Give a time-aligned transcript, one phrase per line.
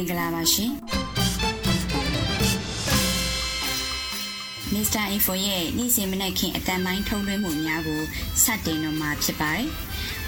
[0.00, 0.72] င်္ဂလာပါရှင်
[4.72, 8.02] မစ္စတာအင်ဖိုရဲ့နေ့စဉ်မနေ့ခင်အတန်ပိုင်းထုတ်လွှင့်မှုများကို
[8.44, 9.66] စတင်တော့မှာဖြစ်ပါတယ်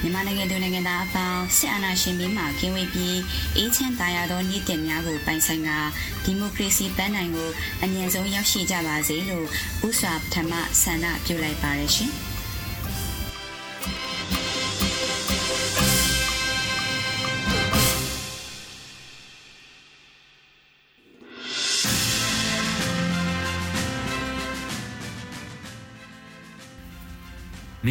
[0.01, 3.19] မြန်မာနိုင်ငံသူနိုင်ငံသားအပေါင်းစစ်အာဏာရှင်ပြီးမှကင်းဝေးပြီး
[3.57, 5.79] အေးချမ်းသာယာသောနေ့တင်များကိုပိုင်ဆိုင်ကာ
[6.25, 7.51] ဒီမိုကရေစီပန်းနိုင်ကို
[7.83, 9.47] အမြန်ဆုံးရောက်ရှိကြပါစေလို့
[9.89, 12.13] ဥစွာပထမဆန္ဒပြုလိုက်ပါရရှင်။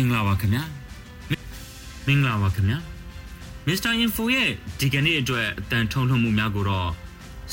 [0.02, 0.64] င်္ဂလာပါခင်ဗျာ
[2.08, 2.78] မင်္ဂလာပါခင်ဗျာ
[3.68, 6.90] မစ္စတာအင်ဖိုရဲ့ဒီကနေ့အတွက်အတန်ထုံထုံမှုများကိုတော့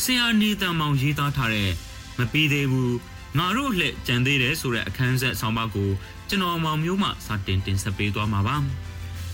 [0.02, 1.70] ဆရာနေတန်မောင်ရေးသားထားတဲ့
[2.18, 2.96] မပြီးသေးဘူး
[3.38, 5.90] ငါတို့လှည့်ကြံသေးတယ်ဆိုတဲ့အခန်းဆက်ဆောင်းပါးကို
[6.28, 8.56] ကျွန်တော်မောင်မျိုးမှစတင်တင်ဆက်ပေးသွားမှာပါ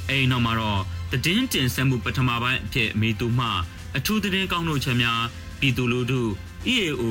[0.09, 0.81] အဲဒီနောက်မှာတော့
[1.25, 3.49] တည်င်းတင်ဆက်မှုပထမပိုင်းအဖြစ်အမေသူမှ
[3.97, 5.21] အထူးသတင်းကောင်းတို့ချက်များ
[5.61, 6.21] ပြည်သူလူထု
[6.73, 7.03] EAO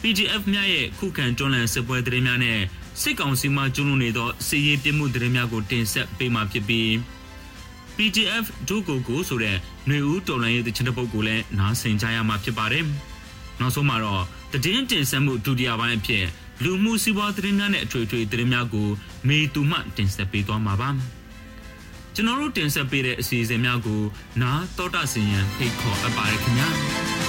[0.00, 2.60] PDF များရဲ့ခုခံတွန်းလှန်စစ်ပွဲသတင်းများနဲ့
[3.00, 6.88] စစ်ကောင်စီမှကျူးလွန်နေသောစစ်ရေးပြစ်မှုသတင်းများကိုတင်ဆက်ပေးမှာဖြစ်ပြီး
[7.96, 12.84] PDF ဒုကိုကိုဆိုတဲ့ຫນွေဦးတော်လိုင်းရဲ့တချင်တဲ့ပုတ်ကိုလည်းနားဆင်ကြရမှာဖြစ်ပါတယ်။
[13.60, 14.24] နောက်ဆုံးမှာတော့
[14.64, 16.24] တည်င်းတင်ဆက်မှုဒုတိယပိုင်းအဖြစ်
[16.62, 18.88] လူမှုစီးပွားသတင်းများနဲ့အထွေထွေသတင်းများကို
[19.28, 20.90] မေတူမှတင်ဆက်ပေးသွားမှာပါ။
[22.14, 24.02] ကျွန်တော်တို့တင်ဆက်ပေးတဲ့အစီအစဉ်များကို
[24.42, 26.68] နားတော်တာစီရင်ဖိတ်ခေါ်အပ်ပါရခင်ဗျာ။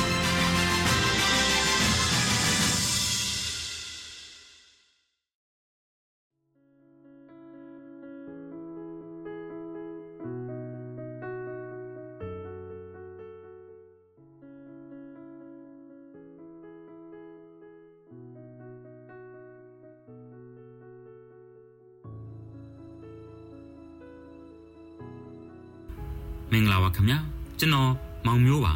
[26.87, 27.19] ပါခင်ဗျာ
[27.59, 27.91] ကျွန်တော်
[28.27, 28.73] မောင်မျိုးပါ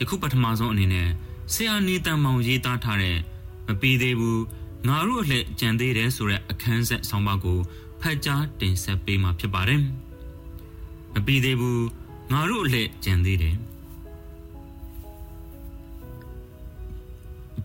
[0.00, 1.08] ယခုပထမဆုံးအနေနဲ့
[1.52, 3.18] ဆရာနေတန်မောင်ရေးသားထားတဲ့
[3.66, 4.42] မပြီးသေးဘူး
[4.88, 7.58] ငါတို့အလှကြံသေးတယ်ဆိုတဲ့အခန်းဆက်ဆောင်းပါးကို
[8.00, 9.80] ဖတ်ကြားတင်ဆက်ပေးမှာဖြစ်ပါတယ်
[11.14, 11.84] မပြီးသေးဘူး
[12.32, 13.56] ငါတို့အလှကြံသေးတယ်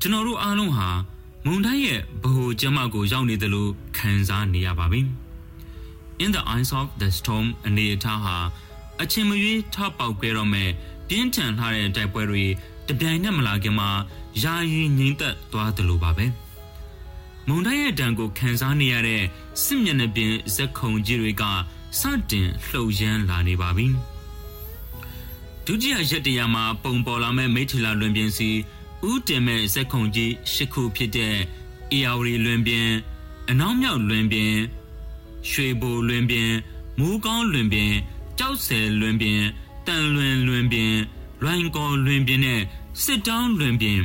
[0.01, 0.89] ကျွန်တော်တို့အားလုံးဟာ
[1.45, 5.01] မုန်တိုင်းရဲ့ဗဟိုကျမကိုရောက်နေတယ်လို့ခံစားနေရပါပြီ
[6.23, 8.37] In the eyes of the storm အနေအထားဟာ
[9.01, 10.69] အချင်းမရွေးထပေါက်ခဲ့တော့မဲ့
[11.07, 12.45] ပြင်းထန်ထားတဲ့တိုက်ပွဲတွေ
[12.87, 13.89] တပြိုင်နက်မလာခင်မှာ
[14.43, 16.25] ယာယီငြိမ့်သက်သွားတယ်လို့ပါပဲ
[17.47, 19.23] မုန်တိုင်းရဲ့ဒဏ်ကိုခံစားနေရတဲ့
[19.63, 21.43] စစ်မျက်နှာပြင်ဇက်ခုံကြီးတွေက
[21.99, 22.01] စ
[22.31, 23.87] တင်လှုပ်ရမ်းလာနေပါပြီ
[25.65, 28.49] ဒုတိယရက်တရမှာပုံပေါ်လာမဲ့မိထီလာလွင်ပြင်စီ
[29.09, 31.35] ဥတင်မဲ့ဇက်ခုံကြီးရှစ်ခုဖြစ်တဲ့
[31.91, 32.89] အေယာဝတီလွင်ပြင်
[33.49, 34.53] အနောက်မြောက်လွင်ပြင်
[35.49, 36.51] ရွှေဘိုလွင်ပြင်
[36.99, 37.93] မူးကောင်းလွင်ပြင်
[38.39, 39.41] ကြောက်ဆယ်လွင်ပြင်
[39.87, 40.93] တန်လွင်လွင်ပြင်
[41.41, 42.61] လွိုင်ကော်လွင်ပြင်နဲ့
[43.03, 44.01] စစ်တောင်းလွင်ပြင်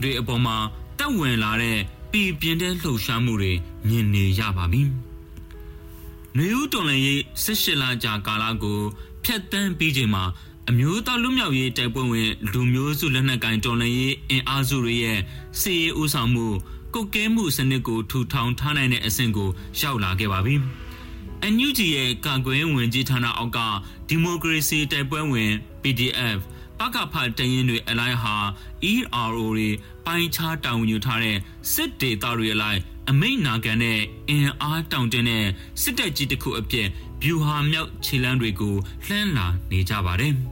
[0.00, 0.56] တွေအပေါ်မှာ
[0.98, 1.78] တက်ဝင်လာတဲ့
[2.12, 3.52] ပြည်ပြင်းတဲ့လှုပ်ရှားမှုတွေ
[3.88, 4.82] မြင်နေရပါပြီ။
[6.36, 8.80] နေဦးတော်လည်းရေး18လကြာကာလကို
[9.24, 10.24] ဖျက်ဆီးပြီးချိန်မှာ
[10.68, 15.18] အမျိုးသားလူမျိုးရေးတိုက်ပွဲဝင်လူမျိုးစုလက်နက်ကင်တော်လှန်ရေးအင်အားစုတွေရဲ့
[15.60, 16.46] စီရေးဦးဆောင်မှု
[16.94, 19.50] ကုတ်ကဲမှုစနစ်ကိုထူထောင်ထားနိုင်တဲ့အဆင့်ကို
[19.80, 20.56] ရောက်လာခဲ့ပါပြီ။
[21.42, 23.58] အန်ယူဂျီရဲ့ကာကွယ်ဝင်ကြီးဌာနအောက်က
[24.08, 25.52] ဒီမိုကရေစီတိုက်ပွဲဝင်
[25.82, 26.38] PDF
[26.78, 28.34] ပကဖတရင်တွေအလိုက်ဟာ
[28.90, 29.68] ERO တွေ
[30.04, 31.36] ပိုင်းခြားတောင်းယူထားတဲ့
[31.72, 32.80] စစ်ဒေသတွေအလိုက်
[33.10, 35.44] အမိတ်နာခံတဲ့အင်အားတောင်တင်တဲ့
[35.82, 36.86] စစ်တပ်ကြီးတစ်ခုအဖြစ်
[37.22, 40.34] ဗျူဟာမြောက်ခြေလမ်းတွေကိုလှမ်းလာနေကြပါတယ်။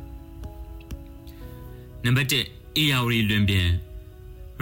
[2.04, 2.34] နံပါတ်1
[2.76, 3.68] အေယာဝတီလွင်ပြင်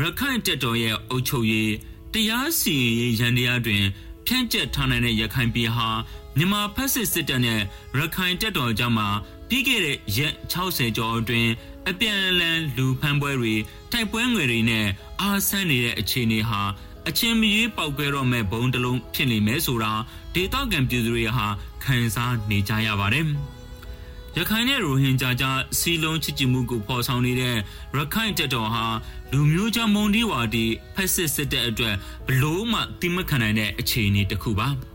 [0.00, 1.72] ရခိုင်တပ်တော်ရဲ့အုပ်ချုပ်ရေး
[2.12, 3.84] တရားစီရင်ရေးရန်တရားတွင်
[4.26, 5.88] ဖြန့်ကျက်ထားနိုင်တဲ့ရခိုင်ပြည်ဟာ
[6.36, 7.60] မြန်မာဖက်စစ်စစ်တပ်နဲ့
[7.98, 9.09] ရခိုင်တပ်တော်ကြားမှာ
[9.48, 11.50] ပြီးခဲ့တဲ့ရက်60ကျော်အတွင်း
[11.91, 13.54] အပြန်အလှန်လူဖမ်းပွဲတွေ
[13.92, 14.86] တိုက်ပွဲငွေတွေနဲ့
[15.21, 16.60] အားဆန်းနေတဲ့အခြေအနေဟာ
[17.09, 19.92] အချင်းမရွေးပောက်ကွဲတော့မဲ့ဘုံတလုံးဖြစ်နေမယ်ဆိုတာ
[20.34, 21.47] ဒေသခံပြည်သူတွေဟာ
[21.84, 23.27] ခံစားနေကြရပါတယ်။
[24.39, 27.56] ရခိုင်နဲ့ရိုဟင်ဂျာကြားစီလုံးချစ်ကြည်မှုကိုဖော်ဆောင်နေတဲ့
[27.97, 28.84] ရခိုင်တပ်တော်ဟာ
[29.32, 31.97] လူမျိုးချမုန်ဒီဝါဒီဖက်စစ်စစ်တပ်အတွက်
[32.27, 34.68] ဘလို့မှတိမခံနိုင်တဲ့အခြေအနေတစ်ခုပါ။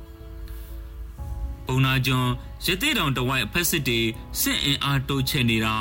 [1.67, 2.31] ပုံနာကျွန်း
[2.65, 3.99] ရသေးတောင်တဝိုက်ဖက်စစ်တွေ
[4.41, 5.75] စစ်အင်အားတိုးချဲ့နေတာ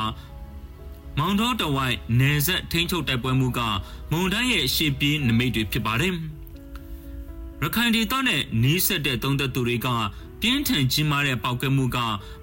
[1.19, 3.61] မောင်တော်တဝိုက်နေဆက်ထိန်းချုပ်တိုက်ပွဲမှုက
[4.11, 6.15] မုံတိုင်းရဲ့ရှေ့ပြေးနမိတ်တွေဖြစ်ပါတယ်
[7.62, 9.89] ရခိုင်ဒေသနဲ့နီးစပ်တဲ့သုံးသက်သူတွေက
[10.46, 11.99] ပြင်းထန်ကြီးမားတဲ့ပောက်ကွဲမှုက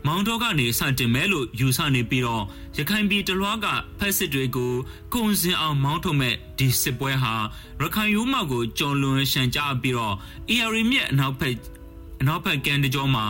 [0.06, 2.44] မောင်တော်ကနေစတင်မဲလို့ယူဆနေပြီးတော့
[2.78, 3.66] ရခိုင်ပြည်တလွားက
[4.00, 4.74] ဖက်စစ်တွေကို
[5.14, 7.34] ကုံစင်အောင်မောင်းထုတ်မဲ့ဒီစစ်ပွဲဟာ
[7.82, 10.16] ရခိုင်ရိုးမကိုကြော်လွန်ရှန်ကြပြီးတော့
[10.50, 11.56] AR မြက်အနောက်ဖက်
[12.22, 13.26] အနောက်ဘက်ကန်တကြောမှာ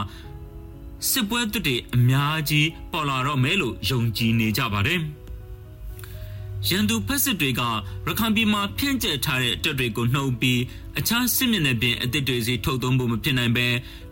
[1.10, 5.02] စစ်ပွဲတစ်တွေအများကြီးပေါ်လာတော့မယ်လို့ယုံကြည်နေကြပါတယ်။
[6.70, 7.62] ရန်သူဖက်စစ်တွေက
[8.06, 10.62] ရခိုင်ပြည်မှာဖြန့်ကျက်ထားတဲ့တပ်တွေကိုနှုတ်ပြီး
[11.00, 13.68] အခြားစစ်မျက်နှာပြင်အသစ်တွေစီထုတ်သုံးဖို့မဖြစ်နိုင်ပဲ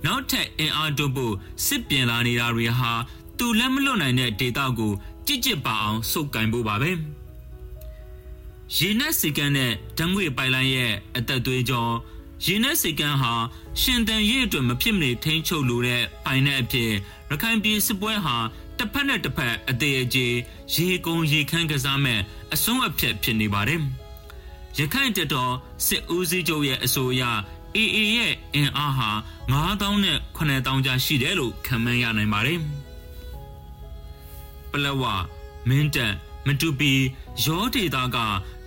[0.06, 1.34] နောက်ထပ်အင်အားတိုးဖို့
[1.66, 2.92] စစ်ပြင်လာနေတာတွေဟာ
[3.38, 4.94] သူလက်မလွတ်နိုင်တဲ့ဒေတာကို
[5.28, 6.92] ကြစ်ကြစ်ပါအောင်စုပ်ကင်ဖို့ပါပဲ
[8.76, 11.88] ရေနက်စီကန်နဲ့ဓာတ်ငွေပိုင်လိုင်းရဲ့အသက်သွေးကြော
[12.46, 13.34] ရေနက်စီကန်ဟာ
[13.82, 16.92] ရှင်တန်ရေးအတွက်မဖြစ်မနေထိန်းချုပ်လိုတဲ့ပိုင်တဲ့အဖြစ်
[17.30, 18.36] ရခိုင်ပြည်စစ်ပွဲဟာ
[18.80, 20.28] တစ်ဖက်နဲ့တစ်ဖက်အသေးအကျေ
[20.74, 22.20] ရေကုန်ရေခမ်းကစားမဲ့
[22.54, 23.82] အဆုံးအဖြတ်ဖြစ်နေပါတယ်။
[24.78, 25.54] ရခိုင်တပ်တော်
[25.86, 27.24] စစ်ဦးစီးချုပ်ရဲ့အဆိုအရ
[27.76, 29.10] AA ရဲ့အင်အားဟာ
[29.54, 32.60] 9000နဲ့9000ကျရှိတယ်လို့ခန့်မှန်းရနိုင်ပါတယ်။
[34.72, 35.04] ပလဝ
[35.70, 36.14] မင်းတပ်
[36.48, 36.94] မတူပီ
[37.44, 38.18] ရောဒေတာက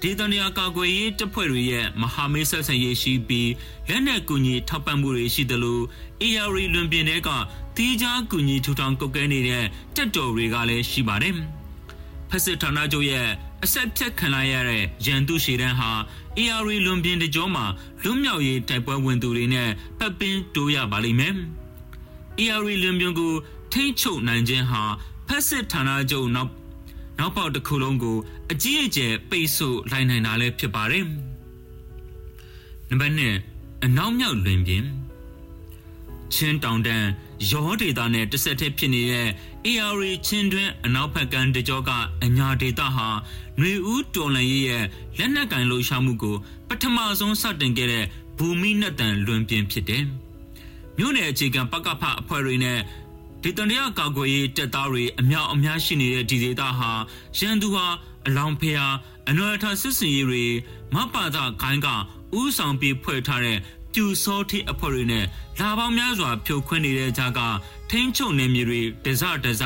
[0.03, 3.51] ဒေသနာကာကွယ်ရေးတပ်ဖွဲ့တွေရဲ့မဟာမိတ်ဆက်ဆံရေးရှိပြီး
[3.89, 5.81] လက်နက်ကူညီထောက်ပံ့မှုတွေရှိသလို
[6.23, 7.31] AR လွန်ပြင်တွေက
[7.77, 9.65] တီးခြားကူညီထူထောင်ကုတ်ကဲနေတဲ့
[9.97, 11.35] တက်တော်တွေကလည်းရှိပါတယ်။
[12.31, 13.29] ဖက်စစ်ဌာနချုပ်ရဲ့
[13.65, 15.91] အဆက်ဖြတ်ခံလိုက်ရတဲ့ရန်သူရှေတန်းဟာ
[16.39, 17.65] AR လွန်ပြင်တကြောမှာ
[18.03, 21.35] လွတ်မြောက်ရေးတိုက်ပွဲဝင်သူတွေနဲ့ပတ်ပင်းတိုးရပါလိမ့်မယ်။
[22.41, 23.33] AR လွန်ပြင်ကို
[23.73, 24.83] ထိန်းချုပ်နိုင်ခြင်းဟာ
[25.29, 26.51] ဖက်စစ်ဌာနချုပ်နောက်
[27.19, 28.17] နောက်ပေါက်တစ်ခုလုံးကို
[28.53, 31.05] အကြီးအကျယ်ပိတ်ဆို့လိုက်နိုင်တာလည်းဖြစ်ပါတယ်။
[32.89, 34.85] နံပါတ်1အနောက်မြောက်လွင်ပြင်
[36.35, 37.09] ချင်းတောင်တန်း
[37.51, 39.29] ရောဒေတာနဲ့တဆက်တည်းဖြစ်နေတဲ့
[39.67, 41.91] AR ချင်းတွင်းအနောက်ဘက်ကတကြောက
[42.25, 43.09] အညာဒေတာဟာ
[43.59, 44.85] ຫນွေဦးတော်လန်ရေးရဲ့
[45.19, 46.37] လက်နက်ကင်လှုပ်ရှားမှုကို
[46.69, 48.05] ပထမဆုံးစတင်ခဲ့တဲ့
[48.37, 50.05] ဘူမိနက်တန်လွင်ပြင်ဖြစ်တယ်။
[50.99, 52.79] မြို့နယ်အခြေခံပကဖအဖွဲ့တွေနဲ့
[53.43, 56.91] ဒေသန္တရကာကွယ်ရေးတပ်သားတွေအများအများရှိနေတဲ့ဒီဒေသဟာ
[57.39, 57.87] ရန်သူဟာ
[58.27, 58.95] အလောင်းဖျား
[59.29, 60.45] အနွယ်ထစစ်စင်ရေးတွေ
[60.95, 61.89] မပါတာခိုင်းက
[62.39, 63.59] ဥဆောင်ပြီးဖွဲ့ထားတဲ့
[63.95, 65.25] ပြူစောထိအဖွဲ့တွေနဲ့
[65.61, 67.41] လာပေါင်းများစွာဖြိုခွင်းနေတဲ့ကြားက
[67.91, 69.63] ထိန်းချုပ်နေမြေတွေတစတစ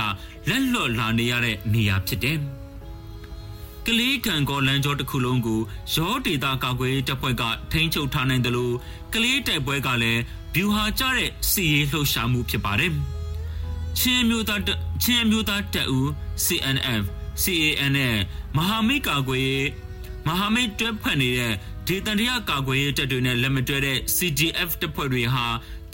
[0.49, 2.39] လက်လွတ်လာနေရတဲ့နေရာဖြစ်တယ်။
[3.87, 5.61] ကလေးကံကောလမ်းကျောတစ်ခုလုံးကို
[5.95, 7.43] ရောဒေတာကာကွယ်တပ်ဖွဲ့က
[7.73, 8.75] ထိန်းချုပ်ထားနိုင်တယ်လို့
[9.13, 10.21] ကလေးတိုက်ပွဲကလည်း
[10.55, 12.93] ဗျူဟာကျတဲ့စီရေးလှုပ်ရှားမှုဖြစ်ပါတယ်။
[13.99, 14.63] ချင်းမျိုးသား
[15.03, 16.09] ချင်းမျိုးသားတပ်ဦး
[16.45, 17.05] CNF
[17.43, 18.17] CAN နဲ့
[18.57, 19.53] မဟာမိတ်ကာကွယ်
[20.27, 21.55] မဟာမိတ်တွဲဖက်နေတဲ့
[21.89, 25.45] ဒေသန္တရကာကွယ်ရေးတပ်တွေနဲ့လက်မတွဲတဲ့ CGF တပ်ဖွဲ့တွေဟာ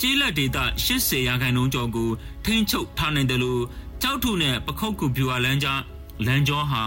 [0.00, 0.58] ကျေးလက်ဒေသ
[0.96, 2.10] 80ရာခိုင်နှုန်းကျော်ကို
[2.44, 3.62] ထိန်းချုပ်ထားနိုင်တယ်လို့
[4.02, 5.80] ကြောက်ထုနဲ့ပခုတ်ကူပြူအလန်းကြား
[6.26, 6.82] လမ်းကျောဟာ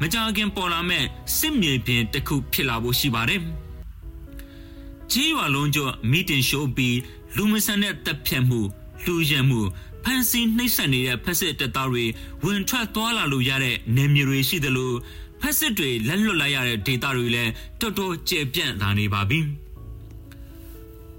[0.00, 1.04] မကြခင်ပေါ်လာမဲ့
[1.38, 3.40] စစ်မြေပြင်တစ်ခုဖြစ်လာဖို့ရှိပါတယ်။
[5.12, 6.98] ကြီးရွာလုံးကျော်မီတင်ရှိုးပြီး
[7.36, 8.60] လူမဆန်တဲ့တပ်ဖြတ်မှု
[9.04, 9.60] လူရဲမှု
[10.04, 12.04] ဖန်စီနှိမ့်ဆက်နေတဲ့ဖက်စစ်တပ်သားတွေ
[12.44, 14.96] ဝင်ထွက်သွားလာလို့ရတဲ့နေမြေတွေရှိတယ်လို့
[15.46, 19.40] ဖက်စစ်တွေလက်လွတ်လိုက်ရတဲ့ဒေတာတွေလည်းတော်တော်ကျေပြန့်လာနေပါပြီ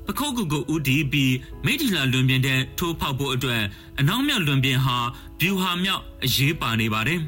[0.06, 1.36] ပခုတ်ကူကိုဦးဒီပြီး
[1.66, 3.64] မိထီလာလွန်ပြင်းတဲ့ထိုးဖောက်ဖို့အတွက်
[4.00, 4.98] အနောက်မြောက်လွန်ပြင်းဟာ
[5.42, 7.20] ဗျူဟာမြောက်အရေးပါနေပါတယ်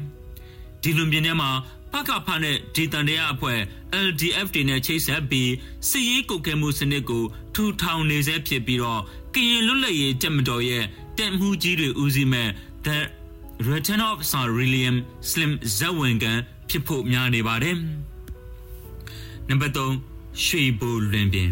[0.82, 1.50] ဒီလွန်ပြင်းထဲမှာ
[1.92, 3.58] ပကဖနဲ့ဒေတန်တရအဖွဲ့
[4.06, 5.50] LDF တွေနဲ့ချိတ်ဆက်ပြီး
[5.88, 7.24] စစ်ရေးကုတ်ကဲမှုစနစ်ကို
[7.54, 9.02] ထူထောင်နေစေဖြစ်ပြီးတော့
[9.34, 10.84] ကရင်လွတ်လပ်ရေးတပ်မတော်ရဲ့
[11.18, 12.48] တက်မှုကြီးတွေဦးစီးမဲ့
[12.86, 12.98] The
[13.70, 14.96] Return of Sir William
[15.30, 17.76] Slim ဇဝင်ကန် ဖြစ်ဖို့များနေပါတယ်။
[19.48, 21.50] နံပါတ်3ရွှေဘိုလွင်ပင်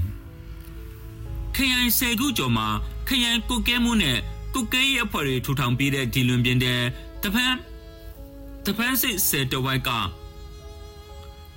[1.55, 2.69] ခရိုင်ဆယ်ခုကျော်မှာ
[3.09, 4.19] ခရိုင်ကုတ်ကဲမှုနဲ့
[4.55, 6.81] ကုတ်ကဲရေးအဖွဲ့တွေထူထောင်ပြီးတဲ့ဒီလွင်ပင်တဲ့
[7.23, 7.57] တပန်း
[8.67, 9.91] တပန်းစိတ်ဆယ်တဝိုက်က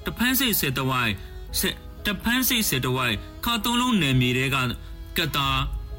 [0.05, 1.13] တပန်းစိတ်ဆယ်တဝိုက်
[2.05, 4.57] တပန်းစိတ်ဆယ်တဝိုက်ခါသုံးလုံးနယ်မြေတွေက
[5.17, 5.47] ကတာ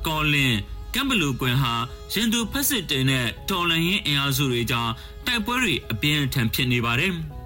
[0.07, 0.59] ကောလင်း
[0.95, 1.75] ကမ်ဘလူကွင်ဟာ
[2.12, 4.93] ရင်သူဖက်စစ်တင်တဲ့တော်လန်ရင်အင်အားစုတွေကြောင့်
[5.26, 7.14] တိုက်ပွဲတွေအပြင်းအထန်ဖြစ်နေပါတယ်။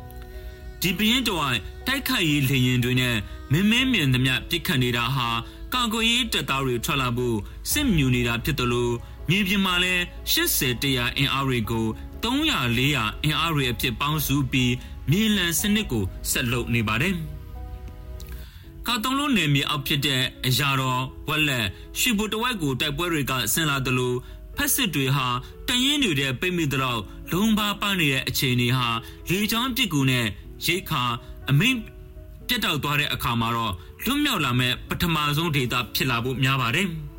[0.84, 3.16] ဒီပြင်းတော်တိုက်ခိုက်ရေးလေရင်တွေနဲ့
[3.52, 5.28] မင်းမင်းမြင်သမျှပြစ်ခတ်နေတာဟာ
[5.74, 7.36] ကာကွယ်ရေးတပ်သားတွေထွက်လာဖို့
[7.70, 8.94] စစ်မြူနေတာဖြစ်တယ်လို့
[9.28, 9.94] မြေပြင်မှာလဲ
[10.32, 11.86] 80တရာအင်အားတွေကို
[12.22, 12.24] 300
[12.78, 14.72] 400အင်အားတွေအဖြစ်ပေါင်းစုပြီး
[15.10, 17.14] မြေလံစနစ်ကိုဆက်လုပ်နေပါတယ်။
[18.86, 21.66] ကာတုံးလုံးနယ်မြေအောက်ဖြစ်တဲ့အရာတော်ဝက်လက်
[21.98, 24.16] ရွှေဘုတဝက်ကိုတိုက်ပွဲတွေကဆင်လာတယ်လို့
[24.56, 25.26] ဖက်စစ်တွေဟာ
[25.68, 27.00] တရင်နေတဲ့ပိတ်မိတော့
[27.32, 28.88] လုံပါပနေတဲ့အခြေအနေဟာ
[29.30, 30.26] လေချောင်းပစ်ကူနဲ့
[30.66, 31.02] ရိတ်ခါ
[31.50, 31.76] အမိန်
[32.48, 33.72] ပြတ်တောက်သွားတဲ့အခါမှာတော့
[34.04, 36.88] လွတ်မြောက်လာမဲ့ပထမဆုံးဒေတာဖြစ်လာဖို့များပါတယ်။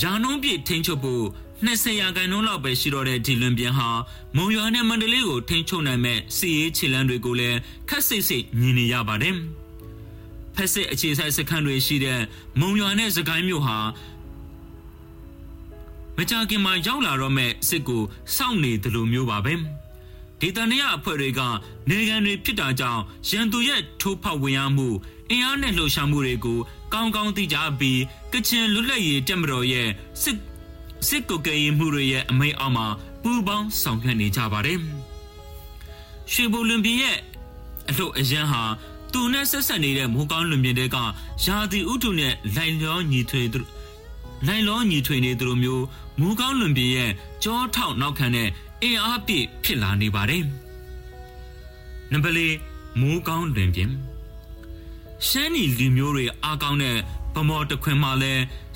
[0.00, 1.24] ရာနှုံးပြည့်ထိန်းချုပ်ဖို့
[1.66, 3.88] 20ရာခိုင်နှုန်းလောက်ပဲရှိတော့တဲ့ဒီလွန်ပြန်ဟာ
[4.36, 9.34] မုံရွာနဲ့မန္တလေးကိုထိန်းချုပ်နိုင်မဲ့စီရေးခြေလမ်းတွေကိုလည်းခက်စိတ်စိတ်မြင်နေရပါတယ်။
[10.54, 12.20] ဖက်စစ်အခြေဆိုင်စခန်းတွေရှိတဲ့
[12.60, 13.78] မုံရွာနဲ့စကိုင်းမြို့ဟာ
[16.16, 18.02] မကြခင်မှာရောက်လာတော့မဲ့စစ်ကို
[18.36, 19.54] စောင့်နေတယ်လို့မျိုးပါပဲ။
[20.40, 21.40] ဒေသနရအဖွဲ့တွေက
[21.88, 24.88] နေကန်တွေဖြစ်တာကြောင့်ရန်သူရဲ့ထိုးဖောက်ဝင်ရမှု
[25.30, 26.58] အင်အားနဲ့လှုပ်ရှားမှုတွေကို
[26.92, 28.00] ကောင်းကောင်းသိကြပြီး
[28.32, 29.88] ကချင်လွတ်လပ်ရေးတက်မတော်ရဲ့
[30.22, 30.38] စစ်
[31.08, 32.86] စစ်ကုတ်ကဲရေးမှုတွေရဲ့အမိန့်အောက်မှာ
[33.22, 34.78] ပူးပေါင်းဆောင်ရွက်နေကြပါတယ်။
[36.32, 37.18] ရွှေဘိုလွန်ပြည်ရဲ့
[37.88, 38.62] အလို့အရန်ဟာ
[39.12, 40.96] သူနဲ့ဆက်ဆက်နေတဲ့မိုးကောင်းလွန်ပြင်တွေက
[41.44, 43.60] ရာသီဥတုနဲ့လိုင်လောညီထွေသူ
[44.46, 45.84] လိုင်လောညီထွေနေသူတို့မျိုး
[46.20, 47.10] မိုးကောင်းလွန်ပြင်ရဲ့
[47.44, 48.48] ကြောထောက်နောက်ခံတဲ့
[48.84, 50.44] အင်အားပြည့်ဖြစ်လာနေပါတယ်။
[52.12, 52.48] နံပါတ်၄
[53.00, 53.90] မိုးကောင်းလွန်ပြင်
[55.28, 56.96] ရှမ်းနီလူမျိုးတွေအားကောင်းတဲ့
[57.34, 58.32] ဗမော်တခွင်မှာလဲ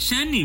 [0.07, 0.43] ရှမ်းနီ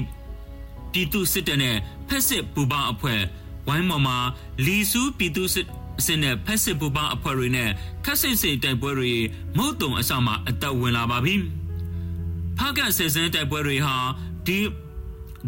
[0.91, 1.75] ပြည်သူစစ်တပ်နဲ့
[2.07, 3.21] ဖက်စစ်ပူပေါင်းအဖွဲ့
[3.67, 4.17] ဝိုင်းမော်မှာ
[4.65, 5.67] လီဆူပြည်သူစစ်
[5.99, 7.69] အစစ်နဲ့ဖက်စစ်ပူပေါင်းအဖွဲ့တွေနဲ့
[8.05, 9.13] ခက်စစ်စစ်တိုက်ပွဲတွေ
[9.57, 11.35] မုတ်တုံအစမှာအသက်ဝင်လာပါပြီ။
[12.57, 13.95] ဖကဆယ်စန်းတိုက်ပွဲတွေဟာ
[14.47, 14.57] ဒီ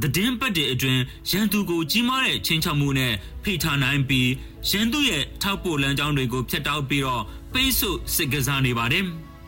[0.03, 4.29] တည်င်းပတ်တဲ့အတွင်းရန်သူကိုကြီးမားတဲ့ချင်းချောက်မှုနဲ့ဖိထားနိုင်ပြီး
[4.69, 7.23] ရန်သူရဲ့ထောက်ပို့လမ်းကြောင်းတွေကိုဖျက်တောက်ပြီးတော့
[7.53, 9.05] ပိတ်ဆို့စစ်ကစားနေပါတယ်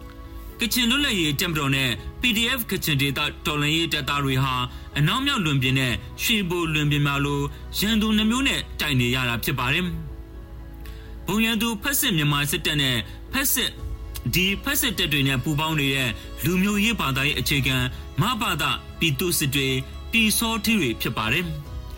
[0.60, 1.89] ။ကချင်လွတ်လပ်ရေးတပ်မတော်နဲ့
[2.22, 4.54] PDF ကချင်ဒေသတော်လှန်ရေးတပ်သားတွေဟာ
[4.98, 7.42] အနောက်မြောက်လွန်ပြင်နဲ့ရွှေဘိုလွန်ပြင်များလို
[7.80, 9.86] ရန်သူနှမျိုးနဲ့တိုက်နေရတာဖြစ်ပါတယ်။
[11.27, 12.98] ဘုံရန်သူဖက်စစ်မြန်မာစစ်တပ်နဲ့
[13.32, 13.72] ဖက်စစ်
[14.34, 16.10] ဒီဖက်စစ်တပ်တွေနဲ့ပူးပေါင်းနေတဲ့
[16.44, 17.77] လူမျိုးရေးဘာသာရေးအခြေခံ
[18.22, 19.70] မဘာသာပြည်သူစစ်တွေ
[20.14, 21.46] တီစောထီတွေဖြစ်ပါတယ်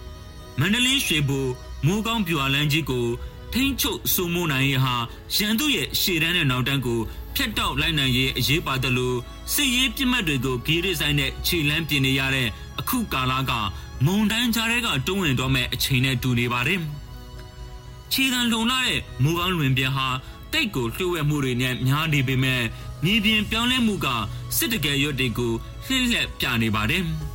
[0.60, 1.48] ။မန္တလေးရွှေဘို
[1.86, 3.08] မိုးကောင်းပြွာလန်းကြီးကို
[3.54, 4.96] ထိန်းချုပ်စိုးမိုးနိုင်ရဟာ
[5.36, 7.00] ရန်သူရဲ့ရှေ့တန်းနဲ့နောက်တန်းကို
[7.36, 9.18] ဖြတ်တောက်လိုက်နိုင်ရေးအရေးပါတယ်လို့
[9.54, 12.48] စစ်ရေးပြစ်မှတ်တွေကိုဂီရစ်ဆိုင်နဲ့ခြေလန်းပြင်နေရတဲ့
[12.80, 13.52] အခုကာလက
[14.06, 16.82] မုံတန်းကြားတွေကတွန်းဝင်တော့မဲ့အချိန်နဲ့တူနေပါတယ်။
[18.12, 20.08] ခြေတံလုံလာတဲ့မူကောင်းလွင်ပြဟာ
[20.54, 22.62] တိတ်ကိုလှုပ်ဝဲမှုတွေနဲ့များနေပေမဲ့
[23.04, 24.08] မြေပြင်ပြောင်းလဲမှုက
[24.58, 25.54] စစ်တကယ်ရွတ်တွေကို
[25.86, 27.04] လှည့်လက်ပြနေပါတယ်။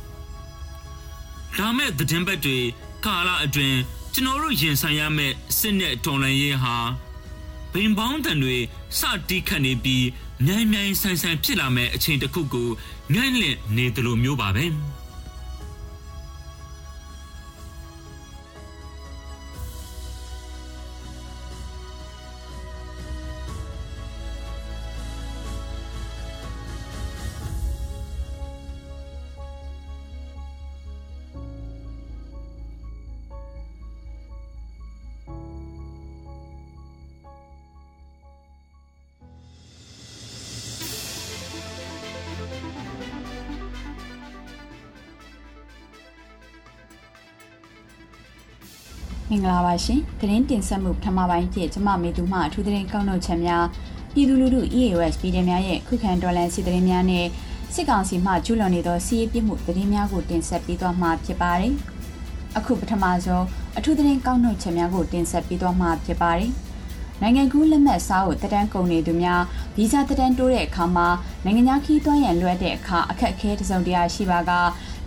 [1.59, 2.59] ဒါမဲ့သတင်းပတ်တွေ
[3.05, 3.79] ကာလအတွင်း
[4.13, 6.75] ကျွန်တော်တို့ရင်ဆိုင်ရမယ့်စစ်နဲ့တော်လှန်ရေးဟာ
[7.73, 8.57] ဘိန်ပေါင်းတန်တွေ
[8.99, 10.05] စတီးခတ်နေပြီး
[10.45, 12.69] မြိုင်မြိုင်ဆိုင်ဆိုင်ဖြစ်လာမဲ့အချိန်တစ်ခုကို
[13.13, 14.65] ငန့်လင့်နေတယ်လို့မျိုးပါပဲ။
[49.31, 53.65] မင်္ဂလာပါရှင်။သတင်းတင်ဆက်မှုပထမပိုင်းပြည့်ကျမမေသူမှအထူးသတင်းကောက်နှုတ်ချက်များ
[54.13, 57.25] ပြည်သူလူထု EAS ပြည်နယ်များရဲ့ခုခံတော်လှန်စစ်သတင်းများနဲ့
[57.73, 61.73] စစ်ကောင်စီမှကျူးလွန်နေသောစီးရေးပြစ်မှုသတင်းများကိုတင်ဆက်ပေးသွားမှာဖြစ်ပါတယ်။
[62.57, 63.45] အခုပထမဆုံး
[63.77, 66.51] အထူးသတင်းကောက်နှုတ်ချက်များကိုတင်ဆက်ပေးသွားမှာဖြစ်ပါတယ်။
[67.21, 69.41] နိုင်ငံကူးလက်မှတ်စားကိုတဒန်းကုန်နေသူများ
[69.75, 71.07] ဗီဇာတဒန်းတိုးတဲ့အခါမှာ
[71.45, 74.51] နိုင်ငံခြားခီးသွင်းရန်လွှဲတဲ့အခါအခက်အခဲတစုံတရာရှိပါက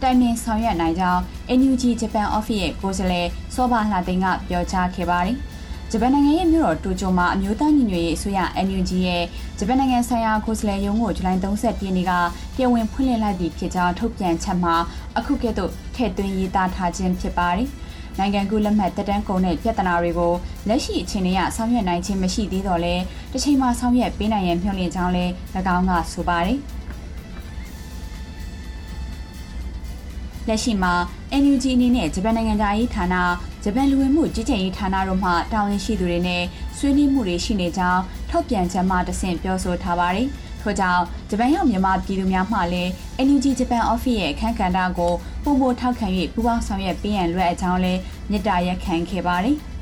[0.02, 1.20] တိုင်ပင်ဆောင်ရွက်နိုင်ကြောင်း
[1.58, 5.36] NUG Japan Office ရဲ့ကိုယ်စားလှယ်စောဘာလှသိန်းကပြောကြားခဲ့ပါတယ်။
[5.90, 9.24] ဂျပန်နိုင်ငံရဲ့မြို့တော်တိုကျိုမှာအမျိုးသားညီညွတ်ရေးအစိုးရ NUG ရဲ့
[9.58, 14.74] ဂျပန်နိုင်ငံဆိုင်ရာကိုယ်စားလှယ်ရုံးကိုဇူလိုင်31ရက်နေ့ကတရားဝင်ဖွင့်လှစ်လိုက်ပြီးဖြစ်ကြောင်းထုတ်ပြန်ချက်မှာ
[15.18, 17.68] အခုကဲ့သို့ထည့်သွင်းရေးသားထားခြင်းဖြစ်ပါတယ်။
[18.18, 20.32] နိုင်ငံကူးလက်မှတ်တက်တန်းကုန်တဲ့ပြဿနာတွေကို
[20.68, 22.94] လက်ရှိအခြေအနေအရဆောင်ရွက်နိုင်ခြင်းမရှိသေးတော့လဲ
[23.32, 25.24] တစ်ချိန်မှာဆောင်ရွက်ပေးနိုင်ရန်မျှော်လင့်ကြောင်းလဲ၎
[25.76, 26.60] င်းကဆိုပါတယ်။
[30.48, 30.94] လက်ရှိမှာ
[31.42, 33.14] NUG အနေနဲ့ဂျပန်နိုင်ငံသားရေးဌာန
[33.64, 36.42] ဂျပန်လူဝင်မှုကြီးကြပ်ရေးဌာနတို့မှတာဝန်ရှိသူတွေနဲ့
[36.78, 40.28] ဆွေးနွေးမှုတွေရှိနေကြောင်းထုတ်ပြန်ချက်မှတဆင့်ပြောဆိုထားပါတယ်။
[40.60, 42.90] ထို့ကြောင့်ဂျပန်ရောက်မြန်မာပြည်သူများမှလည်း
[43.26, 45.12] NUG ဂျပန် office ရဲ့အခမ်းကဏ္ဍကို
[45.44, 48.00] ပုံမထောက်ခံ၍ပူးပေါင်းဆောင်ရွက်ပေးရန်လွှဲအကြောင်းလည်း
[48.30, 49.56] မြစ်တာရက်ခံခဲ့ပါတယ်။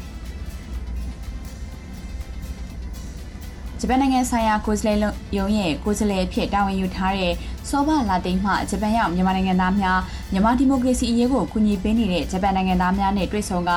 [3.80, 7.33] ဂျပန်နိုင်ငံဆိုင်ရာကိုယ်စားလှယ်ရုံးရဲ့ကိုယ်စားလှယ်ဖြစ်တာဝန်ယူထားတဲ့
[7.68, 9.99] စောဘလာတိန်မှဂျပန်ရောက်မြန်မာနိုင်ငံသားများ
[10.33, 13.71] မြန်မာဒီမိုကရေစီအရေးကိုကူညီပေးနေတဲ့ဂျပန်နိုင်ငံသားများနဲ့တွေ့ဆုံက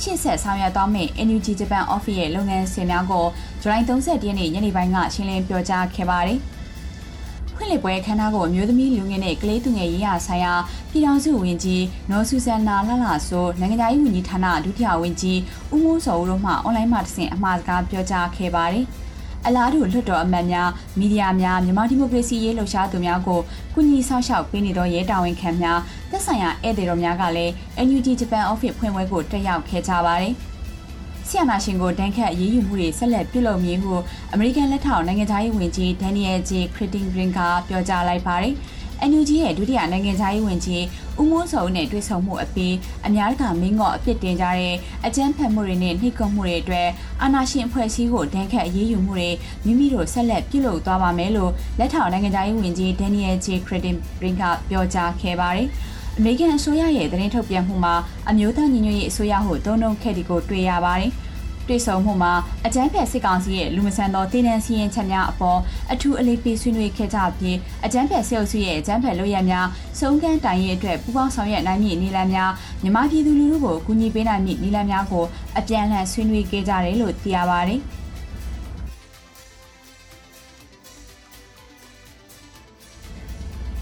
[0.00, 3.26] ချစ်ဆက်ဆောင်ရွက်သွားမယ့် NUG ဂျပန် office ရဲ့လုပ်ငန်းစဉ်များကို
[3.60, 6.38] ဇူလိုင်30ရက်နေ့ညနေပိုင်းကရှင်းလင်းပြောကြားခဲ့ပါတယ်။
[7.54, 10.54] ဖွင့်လှစ်ပွဲခမ်းနားကိုအမျိုးသမီးလူငယ်နဲ့ကလေးသူငယ်ရေးရာဆိုင်ရာ
[10.90, 15.38] ပြည်ထောင်စုဝန်ကြီးနော်ဆူဆန်နာလှလှဆိုနိုင်ငံသားရေးဝန်ကြီးဌာနဒုတိယဝန်ကြီး
[15.72, 18.86] ဦးမိုးစောဦးတို့မှအွန်လိုင်းမှာတဆင့်အမှားစကားပြောကြားခဲ့ပါတယ်။
[19.46, 23.40] အလားတူလွှတ်တော်အမတ်များမီဒီယာများမြန်မာဒီမိုကရေစီရေးလှုပ်ရှားသူများကို
[23.74, 25.78] ကုညီဆောက်ရှောက်ပေးနေသောရဲတာဝန်ခံများ
[26.10, 27.52] သက်ဆိုင်ရာဧည့်သည်တော်များကလည်း
[27.86, 30.34] NUG Japan Office ဖွင့်ပွဲကိုတက်ရောက်ခဲ့ကြပါတယ်။
[31.28, 33.94] ဆီယနာရှင်ကိုတန်းခတ်ရေးယူမှုတွေဆက်လက်ပြုလုပ်မည်ဟု
[34.32, 38.54] အမေရိကန်လက်ထောက်နိုင်ငံသားရေးဝန်ကြီးဒန်နီယယ်ဂျေခရစ်တင်ဂရင်ကပြောကြားလိုက်ပါတယ်။
[39.10, 40.84] NUG ရဲ့ဒုတိယနိုင်ငံသားရေးဝန်ကြီး
[41.20, 42.74] ဦးမိုးစောနဲ့တွေ့ဆုံမှုအပြီး
[43.06, 44.74] အများကမင်းငေါ့အပြစ်တင်ကြတဲ့
[45.06, 46.88] အကြမ်းဖက်မှုတွေနဲ့နှိပ်ကွပ်မှုတွေအတွက်
[47.22, 49.30] အာဏာရှင်အဖွဲ့အစည်းကိုတန်းခတ်အရေးယူမှုတွေ
[49.64, 55.68] မိမိတို့ဆက်လက်ပြုလုပ်သွားပါမယ်လို့လက်ထောက်နိုင်ငံသားရေးဝန်ကြီးဒန်နီယယ်ဂျေခရစ်တင်ဘရင်ကပြောကြားခဲ့ပါတယ်။
[56.18, 57.94] အမေရိကန်အစိုးရရဲ့သတင်းထုတ်ပြန်မှုမှာ
[58.30, 61.10] အမျိုးသားညီညွတ်ရေးအစိုးရဟုသုံးနှုန်းခဲ့ဒီကိုတွေ့ရပါတယ်။
[61.68, 62.32] တွေ့ဆုံမှုမှာ
[62.66, 65.58] အကြမ်းဖက်စစ်ကောင်စီရဲ့လူမဆန်သောတည်နှံစီရင်ချက်များအပေါ်
[65.92, 69.66] အထူးအလေးပေးဆွေးနွေးခဲ့ကြပြီးအကြမ်းဖက်စစ်အုပ်စုရဲ့အကြမ်းဖက်လုပ်ရများ
[70.00, 72.50] စုံကန်းတိုင်ရဲ့အတွက်ပူးပေါင်းဆောင်ရွက်နိုင်မည့်နည်းလမ်းများ
[72.82, 75.24] မြမပြည်သူလူထုကိုကူညီပေးနိုင်မည့်နည်းလမ်းများကို
[75.58, 77.82] အပြန်အလှန်ဆွေးနွေးခဲ့ကြတယ်လို့သိရပါတယ်။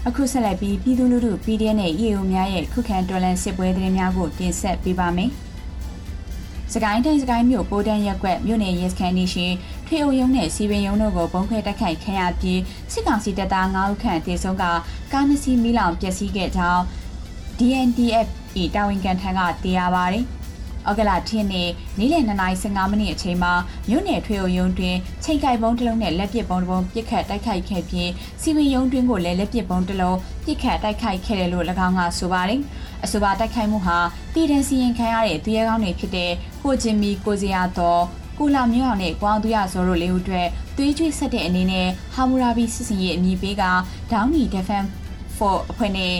[0.07, 5.31] အခုဆက်လက်ပြီးပြည်သူလူထု PDF နဲ့ EAO များရဲ့ခုခံတော်လှန်စစ်ပွဲသတင်းများကိုတင်ဆက်ပေးပါမယ်။
[6.73, 9.47] စကိုင်းတိုင်းစကိုင်းမြို့ပိုးတန်းရက်ကွက်မြို့နယ်ရဲစခန်းနေရှိ
[9.87, 12.61] ထွေအုပ်ရုံးနဲ့စီပင်ရုံးတို့ကိုပုံခွဲတိုက်ခိုက်ခံရပြီး
[12.93, 14.63] စစ်ကောင်စီတပ်သား9ဦးခန့်တေဆုံးက
[15.11, 16.81] ကားနှစ်စီးမိလောင်ပျက်စီးခဲ့ကြောင်း
[17.57, 18.27] DNDF
[18.75, 20.25] ၏တာဝန်ခံထံကသိရပါတယ်။။
[20.89, 23.53] ဩဂလထင်းနေ့နေ့လယ်2:15မိနစ်အချိန်မှာ
[23.89, 28.09] မြို့နယ်ထွေအုပ်ရုံးတွင်ချိန်ကိုက်ပုံးတစ်လုံးနဲ့လက်ပစ်ပုံးတစ်ပုံးပစ်ခတ်တိုက်ခိုက်ခဲ့ပြီး
[28.41, 32.61] စီဝီရုံးတွင်ကိုလည်းလက်ပစ်ပုံးတစ်လုံးပစ်ခတ်တိုက်ခိုက်ခဲ့တယ်လို့၎င်းကဆိုပါတယ်။
[33.03, 33.97] အဆိုပါတိုက်ခိုက်မှုဟာ
[34.33, 36.31] တည်တံစီရင်ခံရတဲ့သူရဲကောင်းတွေဖြစ်တဲ့
[36.63, 38.03] ကိုဂျင်မီကိုစရာတော်
[38.39, 40.47] ကိုလာမျိုးအောင်နဲ့ကွာသူရဇော်တို့လေးဦးအတွက်
[40.77, 43.63] သွေးကြွေးဆက်တဲ့အနေနဲ့ဟာမူရာဘီစစ်စင်ရဲ့အမည်ပေးက
[44.11, 44.83] ဒေါင်းနီဒက်ဖန်
[45.37, 46.13] 4အဖွဲ့နဲ့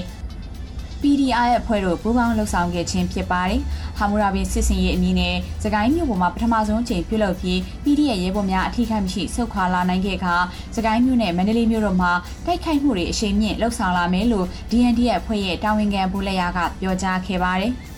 [1.04, 3.60] PDR ရဲ့အဖွဲ့တို့ပူးပေါင်းလှုပ်ဆောင်ခဲ့ခြင်းဖြစ်ပါတယ်။
[3.98, 10.36] ဟာမူရာဘီစစ်စင်ရေးအမည်နဲ့စကိုင်းမြို့ပေါ်မှာပထမဆုံးချိန်ပြုလုပ်ပြီး PDR ရဲဘော်များအထူးခိုက်မရှိဆုတ်ခွာလာနိုင်ခဲ့ခါ
[10.76, 12.12] စကိုင်းမြို့နဲ့မန္တလေးမြို့တို့မှာ
[12.46, 17.74] တိုက်ခိုက်မှုတွေအရှိန်မြင့်လှုပ်ဆောင်လာမယ်လို့ DND ရဲ့အဖွဲ့ရဲ့တာဝန်ခံဘူလက်ရကပြောကြားခဲ့ပါတယ်။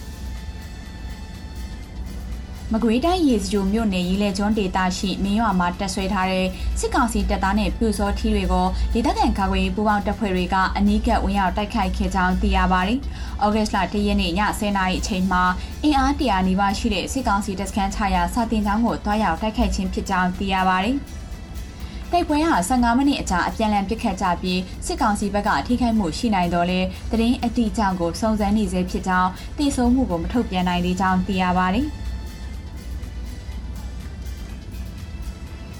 [2.73, 6.47] မကွေးတိုင်းရေစကြိုမြို့နယ်ရီလေကျွန်းဒေသရှိမင်းရွာမှာတက်ဆွဲထားတဲ့
[6.79, 12.99] စစ်ကောင်စီတပ်သားနဲ့ပြူစောထီတွေကိုဒေသခံကာကွယ်ရေးပူးပေါင်းတပ်ဖွဲ့တွေကအနီးကပ်ဝင်ရောက်တိုက်ခိုက်ခဲ့ကြောင်းသိရပါတယ်။
[13.43, 15.43] ဩဂတ်စ်လ၁ရက်နေ့ည10:00နာရီအချိန်မှာ
[15.83, 20.95] အင်အားတရာနီးပါးရှိတဲ့စစ်ကောင်စီတပ်စခန်းခြာရာစာတင်ကျောင်းကိုတွားရောက်တိုက်ခိုက်ခြင်းဖြစ်ကြောင်းသိရပါတယ်။
[22.11, 26.79] တိုက်ပွဲဟာ15မိနစ်အကြာအပြန်အလှန်ပစ်ခတ်ကြပြီးစစ်ကောင်စီဘက်ကထိခိုက်မှုရှိနိုင်တော့လဲ
[27.11, 31.87] တရင်အတိအကျကိုစုံစမ်းနေစေဖြစ်ကြောင်းသိဆုံးမှုကိုမထုတ်ပြန်နိုင်သေးကြောင်းသိရပါတယ်။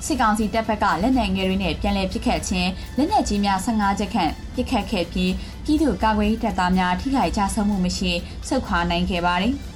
[0.05, 5.31] စစ်ကောင်စီတပ်ဖက်ကလက်နက်ငယ်တွေနဲ့ပြန်လည်ပစ်ခတ်ခြင်းလက်နက်ကြီးများ15ချက်ခန့်ပစ်ခတ်ခဲ့ပြီး
[5.63, 8.11] ပြည်သူ့ကာကွယ်ရေးတပ်သားများထိခိုက်ကြဆုံးမှုမရှိ
[8.47, 9.55] ဆုတ်ခွာနိုင်ခဲ့ပါတယ်။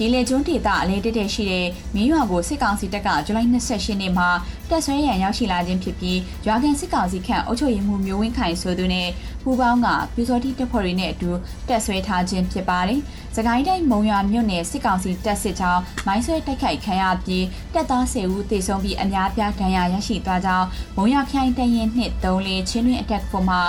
[0.00, 4.28] ရေလေကျွန်းဒေသအလဲတက်တက်ရှိတဲ့မင်းရွာကိုစစ်ကောင်စီတပ်ကဇူလိုင်28နေ့မှာ
[4.68, 9.08] တပ်ဆွဲရန်ရောက်ရှိလာခြင်းဖြစ်ပြီးရွာကန်စစ်ကောင်စီခန့်အုပ်ချုပ်ရေးမှူးမျိုးဝင်းခိုင်ဆိုသူနဲ့
[9.42, 11.30] ပူပေါင်းကပြူစောတိတပ်ဖွဲ့တွေနဲ့အတူ
[11.68, 13.00] တပ်ဆွဲထားခြင်းဖြစ်ပါတယ်။
[13.36, 23.60] စကိုင်းတိုင်းမုံရွာမြို့နယ်စစ်ကောင်စီတပ်စစ်ကြောင်းမိုင်းဆွဲတိုက်ခိုက်ခံရပြီးတပ်သား10ဦးသေဆုံးပြီးအများပြားဒဏ်ရာရရှိသွားကြောင်းမုံရွာခိုင်တရင်နှစ်3လေးချင်းတွင်အတက်ဖို့မှာ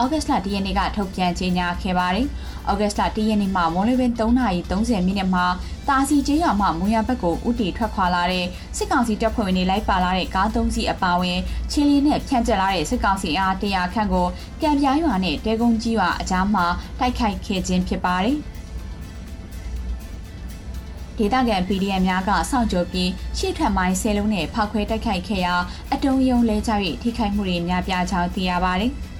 [0.00, 2.26] ဩဂတ်စ်လ၁ရက်နေ့ကထုတ်ပြန်ကြေညာခဲ့ပါတယ်။
[2.70, 5.46] ဩဂတ်စ်လ၁ရက်နေ့မှာမွန်လွေပင်3:30မိနစ်မှာ
[5.88, 11.38] တာစီကျေးရွာမှမွန်ရဘက်ကိုဥတီထွက်ခွာလာတဲ့စစ်ကောင်စီတပ်ဖွဲ့ဝင်တွေလိုက်ပါလာတဲ့ကား၃စီးအပါအဝင်
[11.70, 14.26] ချင်းလင်းနဲ့ဖြန့်ကျက်လာတဲ့စစ်ကောင်စီအားတရာခန့်ကို
[14.62, 16.66] ကံပြားရွာနဲ့တဲကုန်းကြီးရွာအကြားမှာ
[16.98, 18.38] တိုက်ခိုက်ခဲ့ခြင်းဖြစ်ပါတယ်။
[21.18, 25.54] ဒေသခံ PDM များကစောင့်ကြိုပြီးရှေ့ထွက်မိုင်းဆဲလုံးနဲ့ဖောက်ခွဲတိုက်ခိုက်ခဲ့ရာ
[25.92, 28.92] အတုံးယုံလဲကျ၍ထိခိုက်မှုတွေများပြားကြောင်းသိရပါတယ်။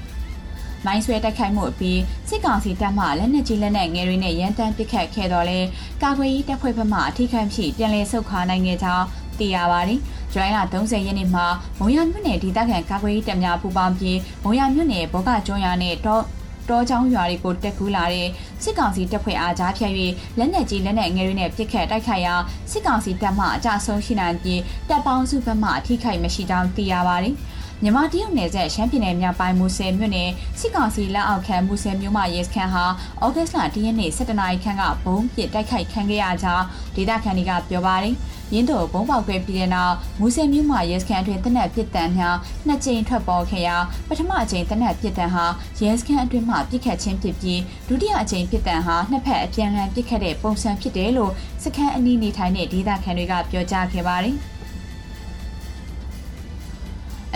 [0.87, 5.59] မိုင်းဆွဲတိုက်ခိုက်မှုအပြီးစစ်ကောင်စီတပ်မှလက်နက်ကြီးလက်နက်ငယ်တွေနဲ့ရန်တမ်းပစ်ခတ်ခဲ့တော့လဲ
[6.03, 9.07] ကာကွယ်ရေးတပ်ဖွဲ့ဘက်မှအထိခိုက်ဖြစ်ပြန်လည်ဆုတ်ခွာနိုင်ခဲ့ကြောင်း
[9.39, 10.01] သိရပါတယ်။
[10.33, 11.47] ဇွန်လ30ရက်နေ့မှာ
[11.79, 16.25] မုံရမြို့နယ်ဒေသခံကာကွယ်ရေးတပ်များပူးပေါင်းပြီးမုံရမြို့နယ်ဘောကကျွန်းရွာနဲ့တော့
[16.69, 18.29] တောချောင်းရွာတွေကိုတက်ကူးလာတဲ့
[18.63, 19.93] စစ်ကောင်စီတပ်ဖွဲ့အားကြားဖြတ်၍
[20.39, 22.35] လက်နက်ကြီးလက်နက်ငယ်တွေနဲ့ပစ်ခတ်တိုက်ခိုက်ရာ
[22.71, 27.35] စစ်ကောင်စီတပ်မှအကြဆုံးရှိနိုင်ပြီးတပ်ပေါင်းစုဘက်မှအထိခိုက်မရှိကြောင်းသိရပါတယ်။
[27.83, 32.85] မြန်မာတရုတ်နယ်စပ်ရှမ်းပြည်နယ်မြောက်ပိုင်းမူဆယ်မြို့နယ်စစ်ကောင်စီလက်အောက်ခံမူဆယ်မြို့မှရဲစခန်းဟာ
[33.25, 36.65] ဩဂတ်စ်လ10ရက်နေ့17နာရီခန့်ကဘုံပစ်တိုက်ခိုက်ခံခဲ့ရကြောင်း
[36.97, 38.15] ဒေသခံတွေကပြောပါတယ်။
[38.55, 42.37] ရင်းတို့ဘုံပေါက်ကွဲပြီးတဲ့နောက်မူဆယ်မြို့မှရဲစခန်းအတွင်းတနက်ပစ်တံများ
[42.67, 43.77] နှစ်ကြိမ်ထွက်ပေါ်ခဲ့ရာ
[44.09, 45.45] ပထမအကြိမ်တနက်ပစ်တံဟာ
[45.81, 51.33] ရဲစခန်းအတွင်းမှပစ်ခတ်ခြင်းဖြစ်ပြီးဒုတိယအကြိမ်ပစ်တံဟာနှစ်ဖက်အပြန်အလှန်ပစ်ခတ်တဲ့ပုံစံဖြစ်တယ်လို့
[51.65, 54.37] စခန်းအနီးနေထိုင်တဲ့ဒေသခံတွေကပြောကြားခဲ့ပါတယ်။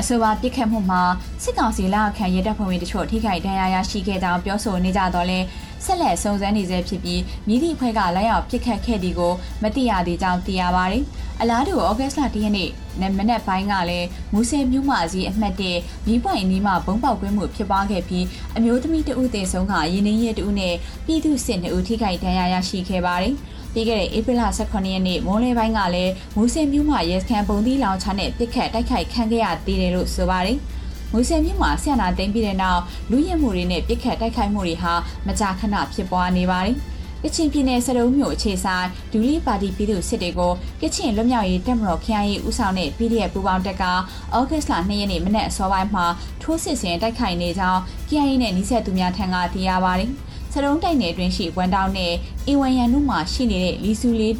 [0.00, 1.02] အဆိုပါပြစ်ခတ်မှုမှာ
[1.42, 5.38] စစ်ကောင်စီလက်အောက်ခံရဲတပ်ဖွဲ့ဝင်တချို့ထိခိုက်ဒဏ်ရာရရှိခဲ့ကြောင်းပြောဆိုနေကြတော့လဲ
[5.84, 9.32] ဆက်လက်စုံစမ်းနေဆဲဖြစ်ပြီးမြည်သည့်အဖွဲ့ကလက်ရောက်ပြစ်ခတ်ခဲ့သည်ကို
[9.62, 11.04] မသိရသေးကြောင်းသိရပါတယ်။
[11.40, 18.24] အလားတူဩဂတ်စ်လ၁ရက်နေ့နမနက်ပိုင်းကလည်းမူဆယ်မြို့မကြီးအမှတ်တဲ့မီးပွိုင်နီးမှာဘုံပေါက်ကွဲမှုဖြစ်ပွားခဲ့ပြီး
[18.56, 20.74] အမျိုးသမီးတဦးသေဆုံးကရင်းနှီးရဲတဦးနဲ့
[21.06, 23.34] ပြည်သူစစ်2ဦးထိခိုက်ဒဏ်ရာရရှိခဲ့ပါတယ်။
[23.72, 30.58] ပြီးခဲ့တဲ့ဧပြီလ18ရက်နေ့မိုးလယ်ပိုင်းကလည်းမူဆင်မြို့မှာရဲစခန်းပုံသီးလောင်ချနဲ့ပစ်ခတ်တိုက်ခိုက်ခံခဲ့ရသေးတယ်လို့ဆိုပါတယ်။
[31.12, 32.80] မူဆယ်မြို့မှာဆန္ဒသိမ်းပြီးတဲ့နောက်
[33.10, 34.94] လူရဲမှုတွေနဲ့ပြစ်ခတ်တိုက်ခိုက်မှုတွေဟာ
[35.26, 36.76] မကြာခဏဖြစ်ပွားနေပါတယ်
[37.24, 43.84] ကချင်ပြည်နယ်စရုံးမြို့အခြေဆိုင်ဒူလီပါတီပြည်သူစစ်တွေကိုကချင်လွတ်မြောက်ရေးတပ်မတော်ခရိုင်ရေးဦးဆောင်တဲ့ PDF ပူးပေါင်းတပ်က
[44.36, 46.06] ဩဂတ်စ်လ2ရက်နေ့မနက်အစောပိုင်းမှာ
[46.42, 50.10] ထိုးစစ်ဆင်တိုက်ခိုက်နေကြောင်းခရိုင်ရေးနဲ့နှိစက်သူများထံကသိရပါတယ်။
[50.52, 52.12] စရုံးတိုက်နယ်အတွင်းရှိဝန်တောင်းနဲ့
[52.46, 54.36] အီဝမ်ယန်တို့မှာရှိနေတဲ့လီဆူလေး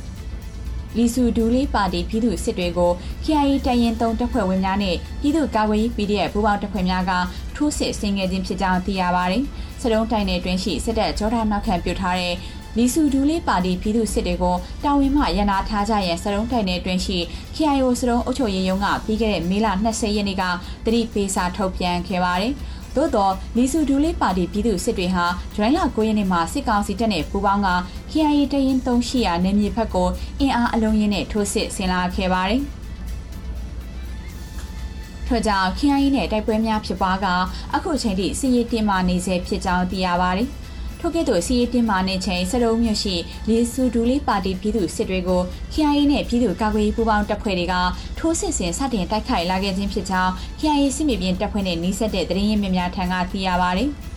[0.96, 2.92] လီဆူဒူလေးပါတီပြည်သူစစ်တွေကို
[3.25, 7.12] KIA တရင်သုံးတပ်ဖွဲ့ဝင်များနဲ့ပြည်သူ့ကာကွယ်ရေး PDF ပူးပေါင်းတပ်ဖွဲ့များက
[7.57, 9.42] ထိုးစစ်ဆင်ခဲ့ခြင်းဖြစ်ကြောင်းသိရပါတယ်။
[9.81, 12.35] စရုံးတိုင်နယ်တွင်ရှိစစ်တပ်ကြောထားနောက်ခံပြုထားတဲ့
[12.77, 17.18] လီဆူဒူလေးပါတီပြည်သူစစ်တွေကိုတာဝန်မှရန်နာထားကြရန်စရုံးတိုင်နယ်တွင်ရှိ
[17.57, 20.42] KIO စရုံးအုပ်ချုပ်ရေးရုံးကပြီးခဲ့တဲ့မေလ20ရက်နေ့က
[20.85, 22.53] တတိပေးစာထုတ်ပြန်ခဲ့ပါတယ်။
[22.96, 25.24] သို့တော့လီဆူဒူလေးပါတီပြည်သူစစ်တွေဟာ
[25.55, 27.68] ဇွန်လ9ရက်နေ့မှာစစ်ကောင်စီတပ်နဲ့ပူးပေါင်းက
[28.11, 30.09] KIA တရင်3ရှိရာနယ်မြေဘက်ကို
[30.40, 32.62] အင်အားအလုံးရင်းနဲ့ထိုးစစ်ဆင်လာခဲ့ပါတယ်။
[35.26, 37.26] ထို့ကြောင့် KIA နဲ့တိုက်ပွဲများဖြစ်ပွားက
[37.74, 40.48] အခုချိန်ထိစစ်ရေးတင်မာနေဆဲဖြစ်ကြောင်းသိရပါတယ်။
[41.00, 43.14] ထို့ကဲ့သို့စီးရီးတင်မာနေချိန်စရုံးမြို့ရှိ
[43.48, 47.74] လီဆူဒူလီပါတီပြည်သူစစ်တွေကို KIA နဲ့ပြည်သူ့ကာကွယ်ရေးပူးပေါင်းတပ်ဖွဲ့တွေက
[48.18, 53.84] ထိုးစစ်ဆင်စတင်တိုက်ခိုက်လာခဲ့ခြင်းဖြစ်ကြောင်း KIA စစ်မြေပြင်တပ်ဖွဲ့နဲ့နှီးဆက်တဲ့သတင်းရင်းမြစ်များထံကသိရပါဗျ။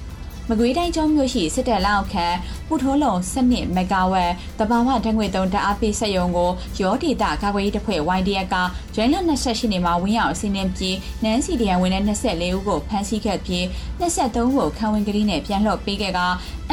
[0.49, 2.27] မကွေးတိုင်းကျောင်းမြို့ရှိစစ်တပ်လက်အောက်ခံ
[2.67, 6.49] ပူထိုးလုံ7မဂါဝက်တဘာဝဓာတ်ငွေသုံးဓာတ်အားပေးစက်ရုံကို
[6.82, 8.56] ရောဒေတာကာကွယ်ရေးတပ်ဖွဲ့ YDF က
[8.95, 13.63] ဇွန်လ28နေ့မှာဝင်းရောက်အစင်းနှင်းပြီးနန်းစီဒီယန်ဝင်တဲ့24ဦးကိုဖမ်းဆီးခဲ့ပြီး
[13.99, 16.21] 23ဦးကိုခံဝင်ကလေးနဲ့ပြန်လွှတ်ပေးခဲ့က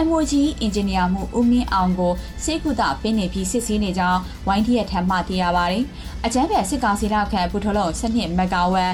[0.07, 2.13] MOG အင်ဂျင်နီယာမှုဦးမင်းအောင်ကို
[2.45, 4.19] စေကုသပေးနေပြီးစစ်ဆေးနေကြောင်း
[4.59, 5.85] YDF ထံမှသိရပါတယ်။
[6.25, 8.93] အကြမ်းဖက်စစ်ကောင်စီလက်အောက်ခံပူထိုးလုံ7မဂါဝက်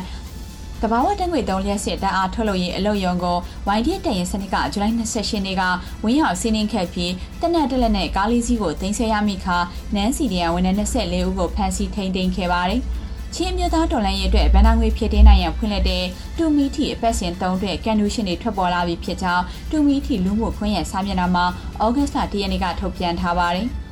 [0.82, 3.38] တဘာဝတက်ငွေသုံးလျက်စစ်တန်းအားထုတ်လုပ်ရေးအလုပ်ရုံကို
[3.76, 5.62] YD တရင်စနစ်ကဇူလိုင်28နေ့က
[6.04, 9.58] ဝင်းရောက်စီးနှင်းခဲ့ပြီးတနက်တလက်နဲ့ကားလေးစီးကိုတင်ဆက်ရမိခါ
[9.94, 12.80] နန်းစီဒီယန်ဝန်ထမ်း24ဦးကိုဖမ်းဆီးထိန်းသိမ်းခဲ့ပါတယ်။
[13.34, 16.04] ချင်းမျိုးသားတော်လှန်ရေးအတွက်ဗန်နာငွေဖြစ်တင်းနိုင်ရန်ဖွင့်လှစ်တဲ့
[16.36, 21.46] တူမီထီအပတ်စဉ်3အတွက်ကန်နူးရှင်တွေထွက်ပေါ်လာပြီဖြစ်ကြောင်းတူမီထီလူမှုခွင့်ရစာမျက်နှာမှာ
[21.84, 23.68] ဩဂတ်စ်လ10ရက်နေ့ကထုတ်ပြန်ထားပါတယ်။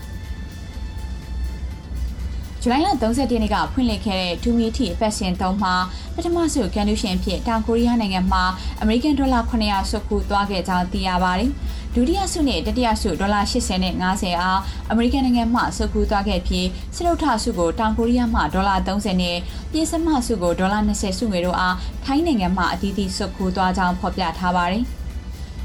[2.66, 5.74] ဇူလိုင်လ30ရက်နေ့ကဖွင့်လှစ်ခဲ့တဲ့ဒူမီတီဖက်ရှင်3မှာ
[6.14, 8.44] ပထမဆုံးကန်လူရှင်ဖြစ်တောင်ကိုရီးယားနိုင်ငံမှာ
[8.80, 11.50] အမေရိကန်ဒေါ်လာ900စုခုသွားခဲ့ကြောင်းသိရပါတယ်။
[11.94, 19.36] ဒုတိယဆုနဲ့တတိယဆုဒေါ်လာ80နဲ့90အားအမေရိကန်နိုင်ငံမှစုခုသွားခဲ့ပြီးစရုပ်ထဆုကိုတောင်ကိုရီးယားမှဒေါ်လာ30နဲ့
[19.72, 24.84] ပြည်စမဆုကိုဒေါ်လာ20ဆုငွေတို့အားထိုင်းနိုင်ငံမှအသီးသီးစုခုသွားကြောင်းဖော်ပြထားပါတယ်။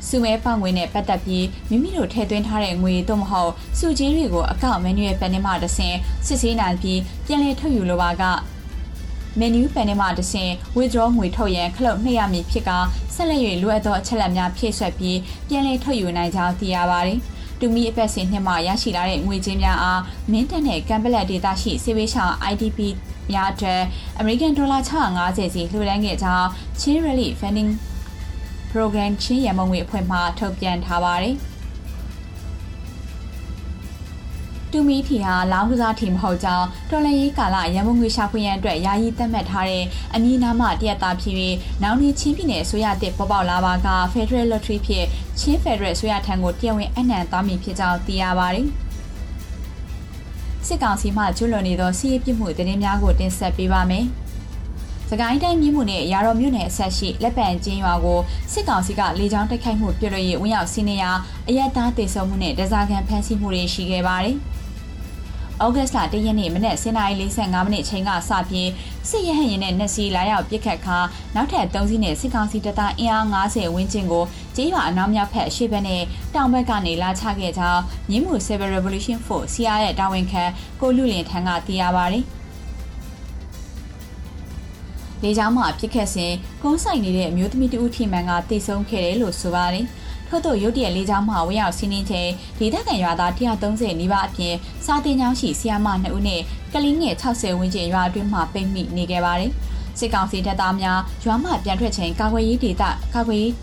[0.08, 8.24] စုမဲပေါင်ငွေနဲ့ပတ်သက်ပြီးမိမိတို့ထည့်သွင်းထားတဲ့ငွေတို့မဟုတ်စုကြီးတွေကိုအကောင့်မန်နူရယ်ပန်ထဲမှာတဆင်စစ်ဆေးနိုင်ပြီးပြန်လည်ထုတ်ယူလိုပါက
[9.40, 12.70] မန်နူပန်ထဲမှာတဆင် withdraw ငွေထုတ်ရန်ခလုတ်နှိပ်ရမည်ဖြစ်က
[13.16, 17.20] ဆက်လက်၍လိုအပ်သောအချက်အလက်များဖြည့်ဆွက်ပြီးပြန်လည်ထုတ်ယူနိုင်ကြောင်းသိရပါတယ်။
[17.60, 22.80] တူမီအပတ်စဉ်နှစ်မှရရှိလာတဲ့ငွေကြေးများအားမင်းတပ်နဲ့ကမ်ဘလက်ဒေတာရှိစေဝေးဆောင် IDP
[23.32, 23.82] များအတွက်
[24.20, 26.48] အမေရိကန်ဒေါ်လာ650စီလှူဒန်းခဲ့ကြောင်း
[26.80, 27.72] Chin Relief Funding
[28.72, 31.36] program ချင်းရမုံငွေအဖွဲ့မှထုတ်ပြန်ထားပါတယ်။
[34.72, 45.06] တူမီထီဟာလောင်းကစားထီမဟုတ်ကြောင်းတော်လန်ရေးကာလရန်ကုန်ငွေရှာဖွေရန်အတွက်ယာယီသတ်မှတ်ထားတဲ့အမည်နာမတရက်သားဖြစ်ပြီးနောက်နေ့ချင်းပြည်နယ်ဆိုရတဲ့ပေါ်ပေါက်လာပါက Federal Lottery ဖြစ်
[45.40, 48.68] ချင်း Federal ဆိုရထံကိုတရားဝင်အနှံသွားမည်ဖြစ်ကြောင်းသိရပါတယ်။
[50.68, 54.08] စစ်ကောင်စီမှကျွလွန်နေသောစီးရေးပြမှုသတင်းများကိုတင်ဆက်ပေးပါမယ်။
[55.12, 58.20] စကိုင်းတိုင်းမြင်းမှုနဲ့ရာတော်မြို့နယ်အဆက်ရှိလက်ပံကျင်းရွာကို
[58.54, 61.12] စစ်ကောင်စီကလေကြောင်းတိုက်ခိုက်မှုပြုလုပ်ရေးဝင်ရောက်စီးနေရာ
[61.48, 64.38] အရက်သားတေဆုံမှုနဲ့ဒဇာကန်ဖမ်းဆီးမှုတွေရှိခဲ့ပါတယ်။
[65.66, 68.70] ဩဂတ်စ်လ၁ရက်နေ့မနက်09:45မိနစ်ချိန်ကစပြီး
[69.10, 70.98] စစ်ရဟရင်နဲ့နှစ်စီးလာရောက်ပစ်ခတ်ခါ
[71.36, 74.24] နောက်ထပ်၃စီးနဲ့စစ်ကောင်စီတပ်သားအင်အား90ဝန်းကျင်ကို
[74.56, 76.04] ကျေးရွာအနောက်မြောက်ဘက်အရှေ့ဘက်နဲ့
[76.36, 80.44] တောင်ဘက်ကနေလာချခဲ့ကြောင်းမြင်းမှု Civil Revolution Force CR ရဲ့တာဝန်ခံ
[80.82, 82.20] ကိုလူလင်ထံကသိရပါဗျ။
[85.24, 89.86] လေကြောင်းမှပြစ်ခတ်စဉ်ကုန်းဆိုင်နေတဲ့အမျိုးသမီးတဦးထိမှန်ကတိတ်ဆုံးခဲ့တယ်လို့ဆိုပါတယ်။
[90.28, 92.30] ထို့သောရုတ်တရက်လေကြောင်းမှဝင်ရောက်စီးနှင်းချိန်
[92.60, 94.56] ဒေသခံရွာသား130နီးပါးအပြင်
[94.86, 96.42] စာတင်ကျောင်းရှိဆီယာမ2ဦးနဲ့
[96.74, 99.52] ကလေးငယ်60ဝန်းကျင်ရွာအတွင်းမှပိတ်မိနေခဲ့ပါတယ်။
[100.00, 102.84] စစ်ကောင်စီတပ်သားများရွာမှပြန်ထွက်ချိန်ကာကွယ်ရေးဒေသ
[103.16, 103.54] ကာကွယ်ရေး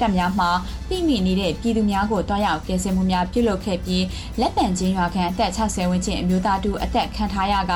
[0.00, 0.46] တပ်များမှ
[0.88, 4.04] ပြည်မိနေတဲ့ပြည်သူများကိုတွားရောက်ကယ်ဆယ်မှုများပြုလုပ်ခဲ့ပြီး
[4.40, 7.72] လက်ပံချင်းရွာခန့်အသက်60ဝန်းကျင်အမျိုးသားတူအသက်ခံထားရက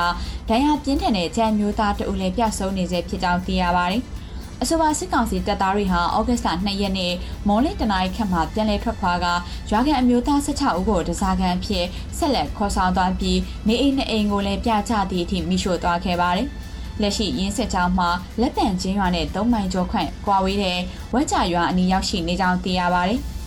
[0.49, 4.03] ဒဏ်ရာပြင်းထန်တဲ့ကျန်းမျိုးသားတဦးလည်းပြတ်ဆုံးနေစေဖြစ်ကြောင်းသိရပါတယ်။
[4.61, 7.13] အဆိုပါစစ်ကောင်စီတပ်သားတွေဟာဩဂတ်စ်လ2ရက်နေ့
[7.47, 9.25] မော်လစ်တနိုင်းခက်မှာပြန်လည်ထွက်ခွာက
[9.71, 11.85] ရွာကန်အမျိုးသား16ဦးကိုတစားကန်အဖြစ်
[12.17, 16.47] ဆက်လက်ခေါ်ဆောင်သွားပြီးနေအိမ်နဲ့အိမ်ကိုလည်းပြချသည့်အထိမိရှို့သွားခဲ့ပါတယ်။
[17.01, 18.09] လက်ရှိရင်းစစ်ကြောင်းမှာ
[18.41, 20.79] လက်ပံချင်းရွာနဲ့၃မိုင်ကျော်ခန့်ကွာဝေးတဲ့
[21.13, 23.19] ဝက်ကြရွာအနီးရောက်ရှိနေကြောင်းသိရပါတယ်။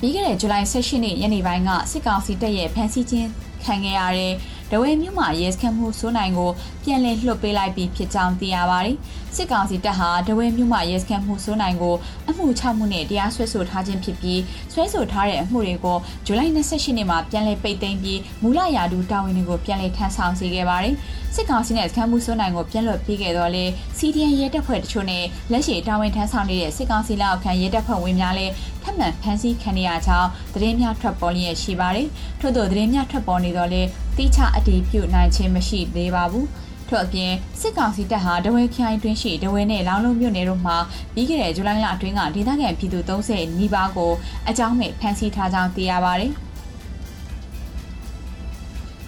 [0.00, 3.28] ပြီးခဲ့တဲ့ဇူလိုင်16ရက်ညနေပိုင်းကစစ်ကောင်စီတပ်ရဲ့ဖမ်းဆီးခြင်း
[3.64, 4.32] ခံခဲ့ရတဲ့
[4.72, 6.50] ဒဒဝဲမြို့မှာရဲစခန်းမှုစိုးနိုင်ကို
[6.84, 8.96] ပြန်လည်လွှတ်ပေးလိုက်ပြီးဖြစ်ကြောင်းသိရပါတယ်။
[9.34, 11.94] စစ်ကောင်စီတပ်ဟာဒဝဲမြို့မှာရဲစခန်းမှုစိုးနိုင်ကို
[12.28, 14.40] အမှု6မှုနဲ့တရားစွဲဆိုထားခြင်းဖြစ်ပြီး
[14.72, 20.94] စွဲဆိုထားတဲ့အမှုတွေကိုဇူလိုင်28ရက်နေ့မှာပြန်လည်ပိတ်သိမ်းပြီးမူလရာထူးတာဝန်တွေကိုပြန်လည်ထမ်းဆောင်စေခဲ့ပါတယ်။
[21.34, 23.64] စစ်ကောင်စီနဲ့စခန်းမှုစိုးနိုင်ကိုပြန်လွှတ်ပေးခဲ့တော့လေ
[23.98, 32.08] CDN ရဲတပ်ဖွဲ့တချို့နဲ့လက်ရှိတာဝန်ထမ်းဆောင်နေတဲ့စစ်ကောင်စီလက်အောက်ခံရဲတပ်ဖွဲ့ဝင်များလည်းထပ်မံဖမ်းဆီးခံရကြောင်းသတင်းများထွက်ပေါ်လျက်ရှိပါတယ်။
[32.40, 33.82] ထို့သောသတင်းများထွက်ပေါ်နေတော့လေ
[34.16, 36.46] တိကျအတည်ပြုနိုင်ခြင်းမရှိသေးပါဘူး။
[36.88, 40.76] ထို့အပြင်စစ်ကောင်စီတပ်ဟာဒဝဲခိုင်တွင်းရှိဒဝဲနဲ့လောင်းလုံးမြို့နယ်တို့မှာ
[41.14, 44.12] ပြီးခဲ့တဲ့ဇူလိုင်လအတွင်းကဒေသခံပြည်သူ30နီးပါးကို
[44.48, 46.32] အကြောင်းမဲ့ဖမ်းဆီးထားကြောင်းသိရပါတယ်။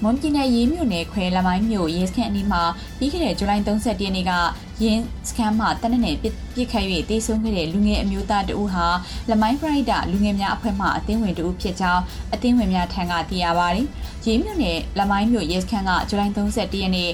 [0.07, 2.63] မွန်ပြည်နယ်ရေးမြို့နယ်ခွဲလမိုင်းမြို့ရဲစခန်းအနီးမှာ
[2.99, 4.33] ပြီးခဲ့တဲ့ဇူလိုင်31ရက်နေ့က
[4.85, 6.27] ရင်းစခန်းမှာတနက်နေ့ပြ
[6.63, 8.87] စ်ခတ်၍တေဆုံးခဲ့တဲ့လူငယ်အမျိုးသားတဦးဟာ
[9.31, 12.03] လမိုင်းပရိုက်တာလူငယ်များအဖွဲ့မှအသင်းဝင်တဦးဖြစ်ကြောင်း
[12.35, 13.87] အသင်းဝင်များထံကသိရပါတယ်။
[14.27, 17.13] ရေးမြို့နယ်လမိုင်းမြို့ရဲစခန်းကဇူလိုင်31ရက်နေ့ည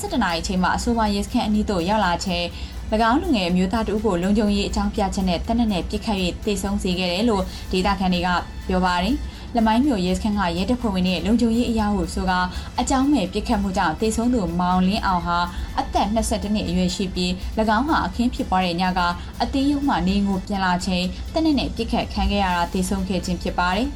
[0.00, 2.46] 7:00နာရီအချိန်မှာအဆိုပါရဲစခန်းအနီးသို့ရောက်လာချိန်၎
[3.10, 8.28] င်းလူငယ်အမျိုးသားတဦးကိုလုံခြုံရေးအကြောင်းပြချက်နဲ့တနက်နေ့ပြစ်ခတ်၍တေဆုံးစေခဲ့တယ်လို့ဒေသခံတွေက
[8.68, 9.16] ပြောပါတယ်။
[9.56, 12.32] လမိုင်းမြို့ရဲစခန်းကရဲတပ်ဖွဲ့ဝင်တွေလုံခြုံရေးအရာကိုဆိုက
[12.80, 15.38] အကြောင်းမဲ့ပြစ်ခတ်မှုကြောင့်တေဆုံးသူမောင်လင်းအောင်ဟာ
[15.78, 17.30] အသက်22နှစ်အရွယ်ရှိပြီး၎
[17.76, 19.00] င်းဟာအခင်းဖြစ်ပွားတဲ့ညက
[19.42, 23.88] အသေးရုံမှနေငိုပြန်လာချိန်တနက်နေ့ပြစ်ခတ်ခံခဲ့ရတာတေဆုံးခဲ့ခြင်းဖြစ်ပါတယ်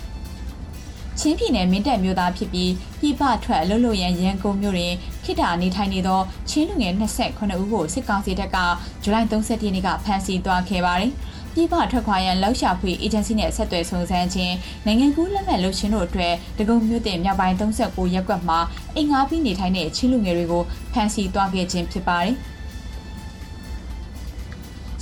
[1.21, 8.57] ချင်းပြည်နယ်မင်းတပ်မြို့သားဖြစ်ပြီးပြည်ပထွက်အလုပ်လုပ်ရန်ရန်ကုန်မြို့တွင်ခိတာနေထိုင်နေသောချင်းလူငယ်28ဦးကိုစစ်ကောင်စီတပ်က
[9.03, 11.13] ဇူလိုင်31ရက်နေ့ကဖမ်းဆီးသွားခဲ့ပါတယ်။
[11.59, 14.55] ပြည်ပထွက်ခွာရန်လောက်ရှာဖွေအေဂျင်စီနဲ့ဆက်သွယ်စုံစမ်းခြင်း
[14.87, 18.59] နိုင်ငံကူးလက်မှတ်လုပ်ခြင်းတို့အတွက်တကုံမြို့တင်မြောက်ပိုင်း39ရပ်ကွက်မှာ
[18.97, 22.37] အင်္ဂါပြီးနေထိုင်တဲ့ချင်းလူငယ်တွေကိုဖမ်းဆီးသွားခဲ့ခြင်းဖြစ်ပါတယ်။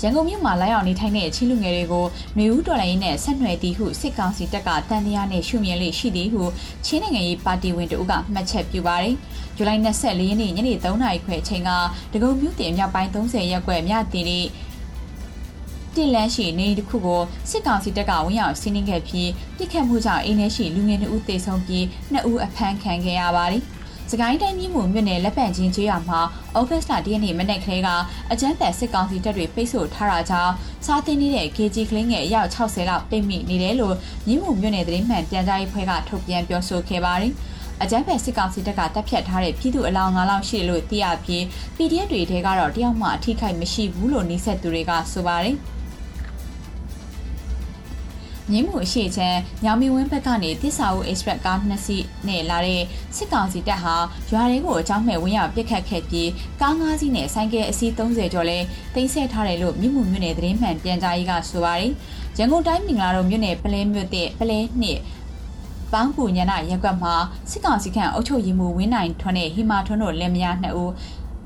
[0.00, 2.06] ရန်ကုန်မြို့မှာလာရောက်နေထိုင်တဲ့ချင်းလူငယ်တွေကို
[2.38, 6.42] မျိုးဦးတော်လိုင်းနဲ့ဆက်နွယ်သည်ဟုစစ်ကောင်စီတပ်ကတန်တရားနဲ့ရှုမြင်လေးရှိသည်ဟု
[6.84, 9.14] ချင်းနိုင်ငံရေးပါတီဝင်တို့ကမှတ်ချက်ပြုပါတယ်။
[9.56, 11.70] ဇူလိုင်24ရက်နေ့ညနေ3:00နာရီခွဲအချိန်က
[12.12, 14.73] ဒဂုံမြို့တင်မြောက်ပိုင်း30ရပ်ကွက်မြတီရီတ
[16.02, 23.62] စ်လန်းရှိနေတစ်ခုကိုစစ်ကောင်စီတပ်ကဝင်ရောက်စီးနင်းခဲ့ပြီးပြစ်ခတ်မှုကြောင့်အိမ်ထဲရှိလူငယ်2ဦးသေဆုံးပြီး2ဦးအဖမ်းခံခဲ့ရပါတယ်။
[24.10, 26.20] စကိုင်းတိုင်းမြို့မြို့နယ်လက်ပံချင်းကျေးရွာမှာ
[26.58, 27.88] ဩဂတ်စ်လ၁ရက်နေ့မနက်ကလေးက
[28.32, 30.52] အကြမ်းဖက်စစ်ကောင်စီတပ်တွေပိတ်ဆို့ထားတာကြောင့်
[30.86, 33.96] စားတင်နေတဲ့ KG ကလင်းငယ်အယောက်60လောက်ပိတ်မိနေတယ်လို့
[34.28, 37.32] မြို့မြို့နယ်သတင်းမှန်ပြန်ကြားရေးဖွဲ့ကထုတ်ပြန်ပြောဆိုခဲ့ပါတယ်။
[37.82, 41.42] အကြမ်းဖက်စစ်ကောင်စီတပ်ကတပ်ဖြတ်ထားတဲ့ပြည်သူအလောင်း9လောက်ရှိလို့သိရပြီး
[41.76, 45.58] PDF တွေထဲကတော့တယောက်မှအထိခိုက်မရှိဘူးလို့နှိဆက်သူတွေကဆိုပါတယ်။
[48.50, 52.82] မြင်းမှုအရှိချမ်းညောင်မီဝင်းဘက်ကနေတစ္ဆာဦး express ကားနှစ်စီးနဲ့လာတဲ့
[53.16, 53.96] စစ်ကောင်စီတပ်ဟာ
[54.32, 56.30] ရွာတွေကိုအကြောင်းမဲ့ဝင်ရောက်ပစ်ခတ်ခဲ့ပြီး
[56.60, 58.58] ကားငါးစီးနဲ့ဆိုင်ကယ်အစီး30ကျော်လဲ
[58.94, 61.92] တင်ဆက်ထားတယ်လို့မြင်းမှုမြို့နယ်သတင်းမှန်ပြန်ကြားရေးကဆိုပါတယ်။
[62.38, 64.98] ရန်ကုန်တိုင်းမင်္ဂလာတော်မြို့နယ်ပလဲမြို့တဲ့ပလဲနှစ်
[65.92, 67.14] ပန်းပူညနာရက်ကွက်မှာ
[67.50, 70.92] စစ်ကောင်စီခန့်အုပ်ချုပ်ရေးမှူးဝင်းနိုင်ထွန်းနဲ့ဟီမာထွန်းတို့လက်မယားနှစ်ဦး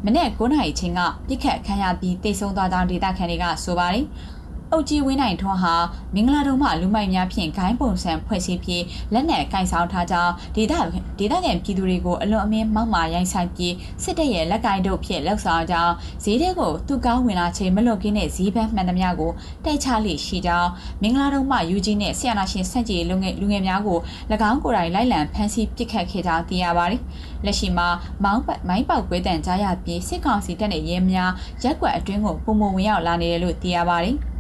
[0.05, 4.05] မနေ့9နာရီချင်းကပြစ်ခတ်ခံရပြီးတိတ်ဆုံးသွားကြောင်းဒေသခံတွေကဆိုပါတယ်။
[4.73, 5.75] အုတ်ကြီးဝင်းနိုင်ထွန်းဟာ
[6.15, 10.73] မင်္ဂလာတုံမှလူမိုက်များဖြင့်ဂိုင်းပုံစံဖွဲ့စည်းပြီးလက်နက်ကင်ဆောင်ထားကြောင်းဒေသ
[11.19, 19.33] ဒေသခံပြည်သူတွေကိုအလွန်အမင်းမောက်မာရိုင်းဆိုင်ပြီးစစ်တပ်ရဲ့လက်ကင်တို့ဖြင့်လှုပ်ဆောင်ကြောင်းဈေးတဲ့ကိုသူကောင်းဝင်လာချိန်မလွတ်ကင်းတဲ့ဈေးပန်းမှန်သမျှကို
[19.65, 20.71] တိုက်ချလိရှိကြောင်း
[21.03, 23.99] မင်္ဂလာတုံမှယူကြီးနဲ့ဆီယနာရှင်စန့်ကြေလူငယ်လူငယ်များကို၎
[24.51, 27.01] င်းကိုယ်တိုင်လိုက်လံဖမ်းဆီးပစ်ခတ်ခဲ့ကြောင်းသိရပါတယ်။
[27.45, 27.89] လက်ရှိမှာ
[28.25, 31.31] မောင်းမိုင်းပေါက်ကွဲတန်ကြားရပြီးစစ်ကောင်စီတပ်နဲ့ရဲများ
[31.63, 34.19] ရက်ွက်အတွင်းကိုပုံမဝင်ရောက်လာနေတယ်လို့သိရပါတယ်။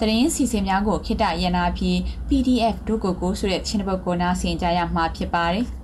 [0.00, 1.96] တရင်စီစဉ်များကိုခိတရနာပြီး
[2.28, 5.66] PDF ဒုကိုကိုဆိုတဲ့ချင်းပုတ်ကိုနားဆင်ကြရမှာဖြစ်ပါတယ်။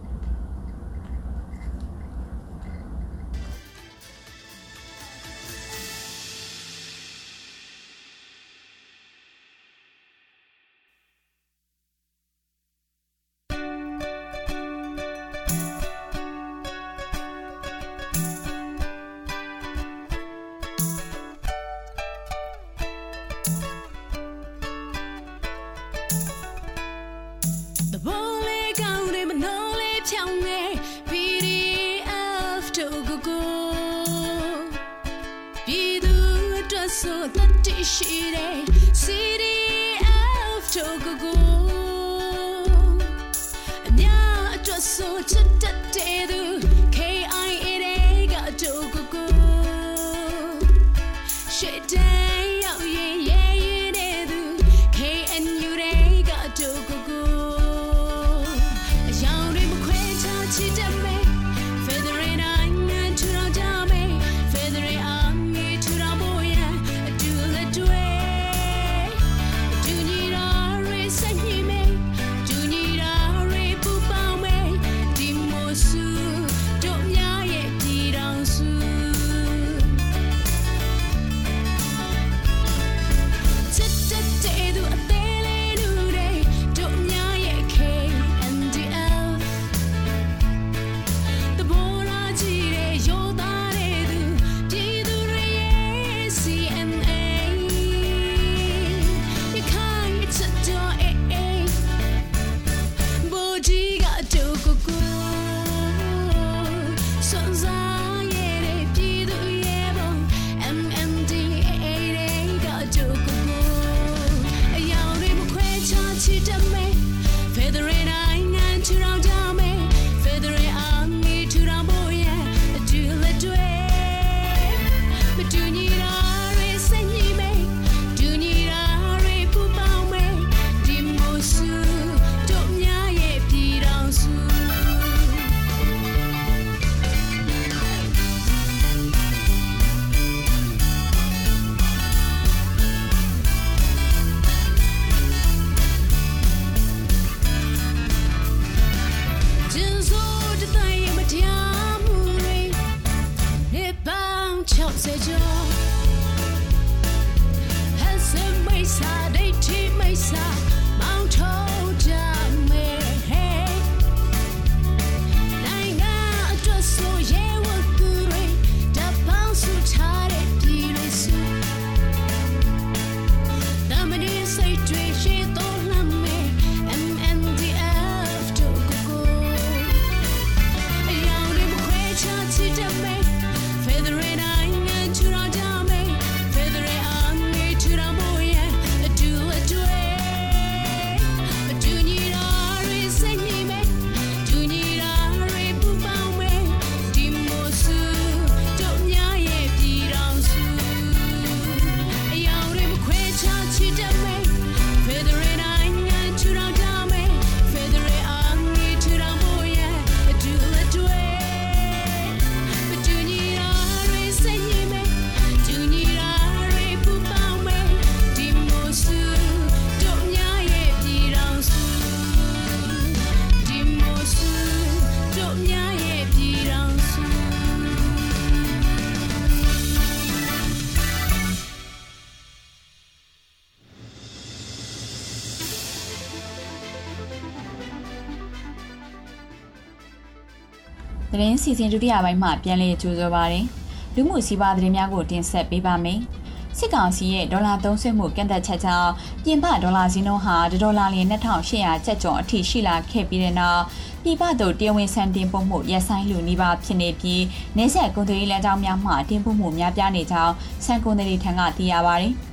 [241.32, 243.64] သတင်းစီစဉ်ဒုတိယပိုင်းမှာပြန်လည်ကြိုဆိုပါရယ်။
[244.14, 246.20] လူမှုစီးပွားသတင်းများကိုတင်ဆက်ပေးပါမယ်။
[246.78, 249.10] စစ်ကောင်စီရဲ့ဒေါ်လာသုံးစွဲမှုကန့်သက်ချက်ကြောင့်
[249.44, 253.82] ပြင်ပဒေါ်လာဈေးနှုန်းဟာဒေါ်လာလျင်2800ကျပ်ကျော်အထိရှိလာခဲ့ပြီးတဲ့နောက်
[254.22, 257.42] ပြည်ပသို့တရားဝင်ဆန်တင်ပို့မှုရပ်ဆိုင်းလူနီးပါးဖြစ်နေပြီး
[257.76, 262.28] နေဆက်ကုန်သွယ်ရေးလမ်းကြောင်းများမှတင်ပို့မှုများပြားနေကြောင်းစံကုန်သည်ထံကသိရပါဗျ။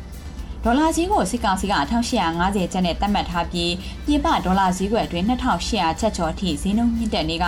[0.70, 3.74] ဒေါ်လာဈေးကိုစစ်ကောင်စီက1850ကျပ်နဲ့သတ်မှတ်ထားပြီး
[4.06, 7.46] ပြင်ပဒေါ်လာဈေးကွက်အတွင်း2800ကျပ်ကျော်အထိဈေးနှုန်းမြင့်တက်နေက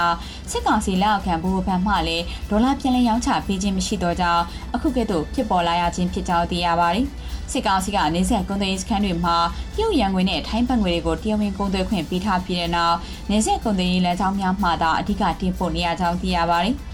[0.52, 4.44] စစ်ကောင်စီလက်အောက်ခံဘူဘဏ်မှလည်းဒေါ်လာပြန်လည်ရောင်းချပေးခြင်းမရှိတော့ကြောင်း
[4.76, 7.06] အခုကဲ့သို့ဖြစ်ပေါ်လာရခြင်းဖြစ်ကြောင်းသိရပါတယ်။
[7.52, 9.38] စစ်ကောင်စီကနေဆက်ကုန်သွယ်ရေးစခန်းတွေမှာ
[9.76, 12.98] ပြုတ်ရန်ငွေနဲ့ထိုင်းဘတ်ငွေတွေကိုတရားဝင်ကုန်သွယ်ခွင့်ပေးထားပြီးတဲ့နောက်
[13.30, 16.76] နေဆက်ကုန်သွယ်ရေးလမ်းကြောင်းများမှသာအဓိကတင်ပို့နေရကြောင်းသိရပါတယ်။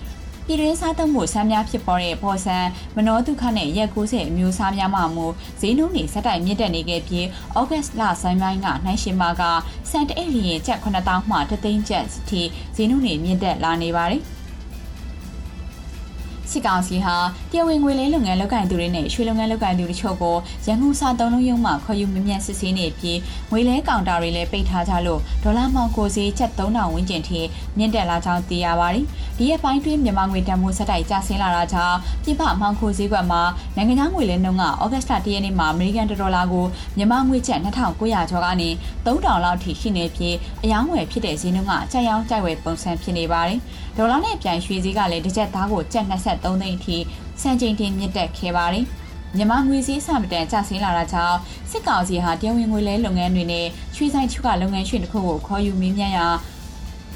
[0.47, 5.25] ပြည်တွင်းစားသုံးမှုဆန်းများဖြစ်ပေါ်တဲ့ပေါ်ဆန်းမနောဒုက္ခနဲ့ရက်90အမျိုးအစားများမှမူ
[5.59, 7.25] ဈေးနှုန်းတွေစက်တိုင်မြင့်တက်နေခဲ့ပြီး
[7.57, 9.43] ဩဂတ်လဆိုင်ပိုင်းကနှိုင်းရှင်မှာက
[9.89, 12.41] စံတဲ့လျင်ကျပ်9000မှ3000ကျပ်ထိ
[12.75, 14.23] ဈေးနှုန်းတွေမြင့်တက်လာနေပါတယ်
[16.51, 17.15] စစ်ကောင်စီဟာ
[17.51, 23.19] တရားဝင်ငွေလဲလုပ်ငန်းလုပ်ကင်သူတွေနဲ့ရွှေလုပ်ငန်းလုပ်ကင်သူတွေချို့ကိုရန်ကုန်စာသုံးလုံးရုံးမှခေါ်ယူမမြန်စစ်ဆေးနေပြီး
[23.51, 27.39] ငွေလဲကောင်တာတွေလည်းပိတ်ထားကြလို့ဒေါ်လာမှကိုစီချက်3000ဝန်းကျင်ထိ
[27.77, 29.05] မြင့်တက်လာကြောင်းသိရပါတယ်။
[29.39, 33.41] ဒီရက်ပိုင်းတွင်းမြန်မာငွေတန်ဖိုးဆက်တိုက်ကျဆင်းလာတာကြောင့်ပြပမှောင်ခိုဈေးကွက်မှာ
[33.75, 36.65] နိုင်ငံခြားငွေလဲနှုန်းကဩဂတ်စ်လ1ရက်နေ့မှာအမေရိကန်ဒေါ်လာကို
[36.97, 38.69] မြန်မာငွေကျပ်2900ကျော်ကနေ
[39.05, 43.59] 3000လောက်ထိရှိနေပြီးအယောင်းဝယ်ဖြစ်တဲ့ဈေးနှုန်းကကြိုက်ရောင်းကြိုက်ဝယ်ပုံစံဖြစ်နေပါတယ်။
[43.97, 46.97] ဒေါ်လာနဲ့ပြန်ရွှေဈေးကလည်းတစ်ကျပ်သားကိုကျပ်23သိန်းအထိ
[47.41, 48.85] စံချိန်တင်မြင့်တက်ခဲ့ပါတယ်။
[49.35, 51.37] မြန်မာငွေစည်းစမတန်ကျဆင်းလာတာကြောင့်
[51.69, 53.65] စစ်ကောင်စီဟာတရားဝင်ငွေလဲလုပ်ငန်းတွေနဲ့
[53.95, 56.27] ရွှေဆိုင်ချုပ်ကလုပ်ငန်းရှင်တစ်ခုကိုခေါ်ယူမင်းမြန်ရာ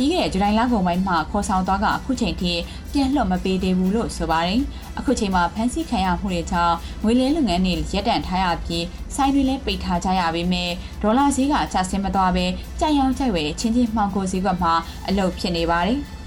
[0.02, 2.54] ပြီးခဲ့တဲ့ဇူလိုင်လကုန်ပိုင်းမှာခေါ်ဆောင်သွားကအခုချိန်ထိ
[2.92, 4.62] ပြန်လွှတ်မပေးသေးဘူးလို့ဆိုပါတယ်။
[5.00, 8.86] အခုချိန်မှာဖမ်းဆီးခံရမှုတွေကြောင့်ငွေလဲလုပ်ငန်းတွေရပ်တန့်ထားရပြီး
[9.16, 10.70] ဆိုင်တွေလည်းပိတ်ထားကြရပေမဲ့
[11.02, 12.46] ဒေါ်လာဈေးကကျဆင်းမသွားဘဲ
[12.80, 14.74] ကြိုက်ရောင်းကြိုက်ဝယ်ချင်းချင်းမှောင်ကိုဈေးကွက်မှာ
[15.08, 16.02] အလုပ်ဖြစ်နေပါတယ်။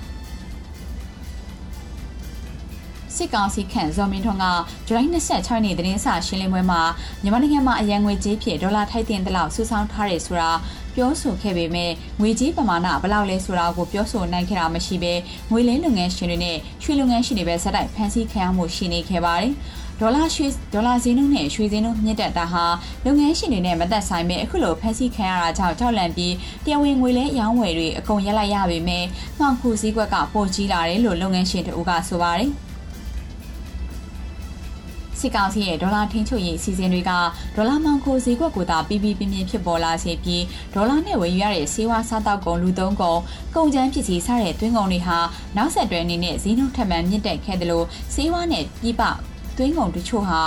[3.16, 4.46] စစ်ကောင်စီခန့်ဇော်မင်းထွန်းက
[4.86, 6.80] ဇူလိုင်26ရက်နေ့သတင်းစာရှင်းလင်းပွဲမှာ
[7.22, 10.50] မြန်မာနိုင်ငံမှာအရန်ငွေကြေးဖြင့်ဒေါ်လာထိုက်တင်တဲ့လောက်စုဆောင်းထားတယ်ဆိုတာ
[10.96, 11.90] ပြောဆိုခဲ့ပေမဲ့
[12.20, 15.14] ငွေကြေးပမာဏဘယ်လောက်လဲဆိုတာကိုပြောဆိုနိုင်ခဲ့တာမရှိဘဲ
[15.50, 19.52] ငွေလင်းလုပ်ငန်းရှင်တွေနဲ့ရွှေလုပ်ငန်းရှင်တွေပဲစက်တိုက်ဖန်ဆီးခံရမှုရှိနေခဲ့ပါတယ်။
[20.00, 22.64] ဒေါ်လာရွှေဒေါ်လာဈေးနှုန်းနဲ့ရွှေဈေးနှုန်းမြင့်တက်တာဟာ
[23.04, 26.34] လုပ်ငန်းရှင်တွေနဲ့မသက်ဆိုင်ပဲအခုလိုဖန်ဆီးခံရတာကြောင့်ကြောက်လန့်ပြီး
[26.64, 29.04] တရားဝင်ငွေလဲရောင်းဝယ်တွေအကုန်ရက်လိုက်ရပေမဲ့
[29.38, 32.52] မှောင်ခုစည်းကွက်ကပိုကြီးလာတယ်လို့လုပ်ငန်းရှင်တို့ကဆိုပါတယ်။
[35.22, 37.12] စစ်ကောင်စီရဲ့ဒေါ်လာထင်းချုပ်ရေးအစီအစဉ်တွေက
[37.56, 40.42] ဒေါ်လာမှောင်ခိုဈေးကွက်ကိုသာပြီးပြီးပြင်းပြင်းဖြစ်ပေါ်လာစေပြီး
[40.74, 43.20] ဒေါ်လာနဲ့ဝယ်ယူရတဲ့ဆေးဝါးစားတောက်ကုန်လူသုံးကုန်
[43.54, 45.18] ကုန်ကျန်းပစ္စည်းစတဲ့တွင်းကုန်တွေဟာ
[45.56, 49.02] နောက်ဆက်တွဲအနေနဲ့ဈေးနှုန်းထပ်မံမြင့်တက်ခဲ့တယ်လို့ဆေးဝါးနဲ့ပြပ
[49.56, 50.40] တွင်းကုန်တချို့ဟာ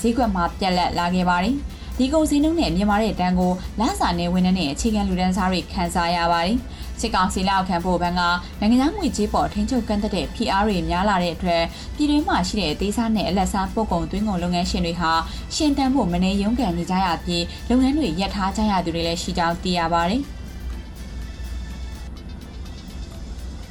[0.00, 1.56] ဈေးကွက်မှာပြက်လက်လာခဲ့ပါတယ်။
[1.98, 6.56] ဒီကုန်စည်နှုန်းနဲ့မြန်မာတဲ့တန်းကိုလစာနဲ့ဝန်ထမ်းနဲ့အခြေခံလူဒန်းစားတွေခံစားရပါတယ်။
[7.00, 8.22] စစ်ကောင်စီလက်အောက်ခံဖို့ဘန်က
[8.60, 11.62] နိုင်ငံသားငွေကြေးပေါ်ထိန်းချုပ်ကန့်သက်တဲ့ PR တွေများလာတဲ့အတွက်
[11.96, 15.12] ပြည်တွင်းမှာရှိတဲ့ဒေသနဲ့အလက်စားပို့ကုန်သွင်းကုန်လုပ်ငန်းရှင်တွေဟာ
[15.54, 20.22] ရှင်တန်းဖို့မနေရုံးကန်နေကြရပြီးလုပ်ငန်းတွေရပ်ထားကြရသူတွေလည်းရှိကြောင်းသိရပါတယ်။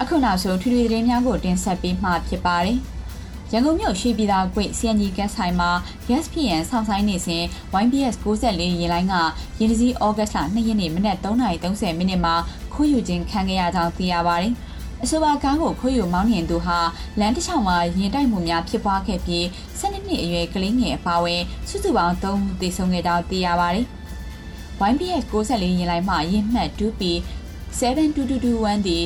[0.01, 2.79] အခုနောက်ဆုံးထွေထွေသတင်းများကိုတင်ဆက်ပေးမှာဖြစ်ပါတယ်။
[3.55, 5.69] ရန်ကုန်မြို့ရှိပြည်သာကွေ့ CNG ကက်ဆိုင်မှာ
[6.07, 7.43] gas PN ဆောင်းဆိုင်နေစဉ်
[7.83, 9.15] YBS 64ရင်လိုင်းက
[9.59, 12.35] ရင်စည်းဩဂတ်လ2ရက်နေ့မနက်3:30မိနစ်မှာ
[12.73, 14.53] ခိုးယူခြင်းခံခဲ့ရကြောင်းသိရပါတယ်။
[15.03, 16.79] အဆိုပါကားကိုခိုးယူမောင်းနှင်သူဟာ
[17.19, 19.43] လမ်းတစ်ချောင်းမှာရင်တိုက်မှုများဖြစ်ပွားခဲ့ပြီး
[19.79, 23.85] 12နှစ်အရွယ်ကလေးငယ်အပါအဝင်စုစုပေါင်း3ဦးသေဆုံးခဲ့ကြောင်းသိရပါတယ်။
[24.91, 27.01] YBS 64ရင်လိုင်းမှရင်မှတ် 2P
[27.79, 28.99] 72221ဒီ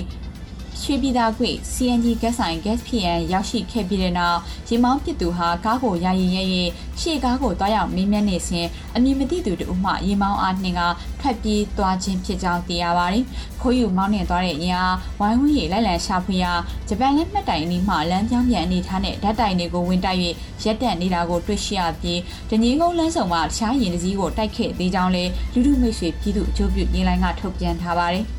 [0.83, 6.63] ရွှေပြည်သာကွေ CNG ဂက်ဆိုင် gas PN ရောက်ရှိခဲ့ပြီးတဲ့နောက်ရေမောင်းပစ်သူဟာကားကိုယာယီရဲရဲ
[6.99, 10.81] ရှေ့ကားကိုတွားရောက်မင်းမြတ်နေစဉ်အမည်မသိသူတို့မှရေမောင်းအားနှင်က
[11.19, 13.23] ထွက်ပြေးသွားခြင်းဖြစ်ကြောင်းသိရပါတယ်။
[13.61, 16.51] ခိုးယူမောင်းနှင်သွားတဲ့ရင်အားဝိုင်းဝန်းရေလိုက်လံရှာဖွေရာ
[16.87, 20.19] ဂျပန်လက်မှတ်တိုင်အနီးမှလမ်းကြောင်းပြန်အနေထားနဲ့ဓာတ်တိုင်တွေကိုဝင်တိုက်၍
[20.63, 22.19] ရက်တက်နေတာကိုတွေ့ရှိရပြီး
[22.49, 28.25] တငင်းကုန်းလမ်းဆောင်မှာတခြားရင်တစည်းကိုတိုက်ခဲ့သေးကြောင်းလည်းလူလူမိတ်ဆွေပြည်သူအကျိုးပြုရင်းလိုင်းကထုတ်ပြန်ထားပါတယ်။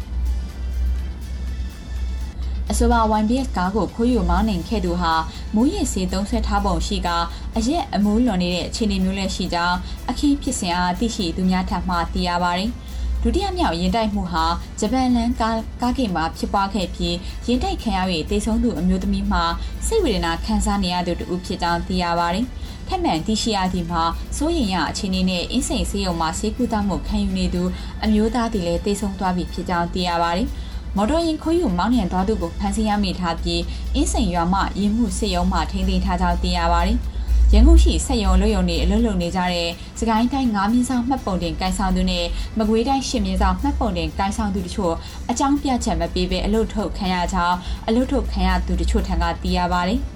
[2.70, 5.12] အဆိုပါ YBS ကားကိုခိုးယူမောင်းနှင်ခဲ့သူဟာ
[5.54, 7.08] မူးယစ်ဆေးသုံးဆွဲထားပုံရှိက
[7.56, 9.76] အရက်အမိုးလွန်နေတဲ့အခြေအနေမျိုးလည်းရှိကြောင်း
[10.10, 12.70] အခင်းဖြစ်စဉ်အားသိရှိသူများထပ်မှသိရပါတယ်။
[13.22, 14.44] ဒုတိယမြောက်ရင်တိုက်မှုဟာ
[14.80, 17.16] ဂျပန်လန်ကားကားကိမှာဖြစ်ပွားခဲ့ပြီး
[17.46, 18.00] ရင်တိုက်ခံရ၍
[18.30, 19.40] တေဆုံးသူအမျိုးသမီးမှ
[19.86, 22.46] စိတ်ဝေဒနာခံစားနေရသူတူဖြစ်ကြောင်းသိရပါတယ်။
[22.88, 24.02] ထက်မှန်သိရှိရသည်မှာ
[24.36, 27.62] စိုးရင်ရအခြေအနေနဲ့အင်းစိန်ဆေးရုံမှာဆေးကုသမှုခံယူနေသူ
[28.04, 30.48] အမျိုးသားသည်လည်းတေဆုံးသွားပြီဖြစ်ကြောင်းသိရပါတယ်။
[30.96, 33.62] မော်တော်ယာဉ်ခိုးယူမောင်းနှင်သွားသူကိုဖမ်းဆီးရမိထားပြီး
[33.94, 36.98] အင်းစိန်ရွာမှရင်းမှုစစ်ရုံးမှထိန်းသိမ်းထားကြောင်းသိရပါတယ်။
[37.52, 39.68] ရန်ကုန်ရှိစက်ရုံလွတ်ရုံတွေအလုပ်လုပ်နေကြတဲ့
[39.98, 42.26] စကိုင်းတိုင်း၅မြင်းဆောင်မှတ်ပုံတင်ကိုင်ဆောင်သူနဲ့
[42.58, 44.94] မကွေးတိုင်း၈မြင်းဆောင်မှတ်ပုံတင်ကိုင်ဆောင်သူတို့ချို့
[45.30, 47.56] အကြောင်းပြချက်မပေးဘဲအလုပ်ထုတ်ခံရကြောင်း
[47.88, 50.00] အလုပ်ထုတ်ခံရသူတို့ချို့ထံကသိရပါတယ်။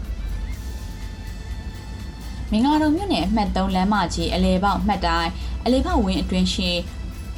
[2.51, 5.31] မင်္ဂလာတော်မြို့နယ်အမှတ်3လမ်းမကြီးအလဲပေါက်မှတ်တိုင်း
[5.65, 6.71] အလဲပေါက်ဝင်းအတွင်းရှိ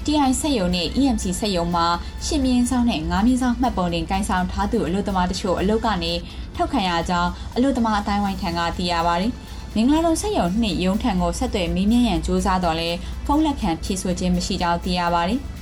[0.08, 1.86] TI စက်ယုံနဲ့ EMC စက်ယုံမှာ
[2.26, 6.12] ရှင်မြင်းဆောင်နဲ့ငါးမြင်းဆောင်မှတ်ပုံတင်ကိုင်းဆောင်ထားသူအလို့သမားတချို့အလုပ်ကနေ
[6.56, 9.32] ထောက်ခံရကြောင်းအလို့သမားအတိုင်းဝိုင်းထံကသိရပါတယ်။
[9.74, 12.90] မင်္ဂလာတော်စက်ယုံနှစ်ရုံးထံကိုဆက်သွယ်မေးမြန်းရန်စ조사တော့လဲ
[13.26, 15.40] ဖုန်းလက်ခံဖြည့်ဆို့ခြင်းမရှိကြောင်းသိရပါတယ်။